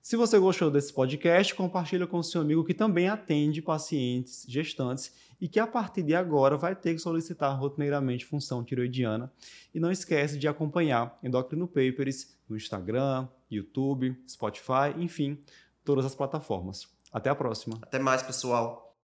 Se 0.00 0.16
você 0.16 0.38
gostou 0.38 0.70
desse 0.70 0.92
podcast, 0.92 1.54
compartilha 1.54 2.06
com 2.06 2.22
seu 2.22 2.40
amigo 2.40 2.64
que 2.64 2.72
também 2.72 3.08
atende 3.08 3.60
pacientes 3.60 4.46
gestantes 4.48 5.12
e 5.40 5.46
que 5.46 5.60
a 5.60 5.66
partir 5.66 6.02
de 6.02 6.14
agora 6.14 6.56
vai 6.56 6.74
ter 6.74 6.94
que 6.94 6.98
solicitar 6.98 7.58
rotineiramente 7.58 8.24
função 8.24 8.64
tiroidiana. 8.64 9.30
E 9.74 9.78
não 9.78 9.90
esquece 9.90 10.38
de 10.38 10.48
acompanhar 10.48 11.18
Endocrino 11.22 11.68
Papers 11.68 12.37
no 12.48 12.56
Instagram, 12.56 13.28
YouTube, 13.50 14.16
Spotify, 14.28 14.94
enfim, 14.96 15.38
todas 15.84 16.04
as 16.04 16.14
plataformas. 16.14 16.88
Até 17.12 17.30
a 17.30 17.34
próxima. 17.34 17.78
Até 17.82 17.98
mais, 17.98 18.22
pessoal. 18.22 18.87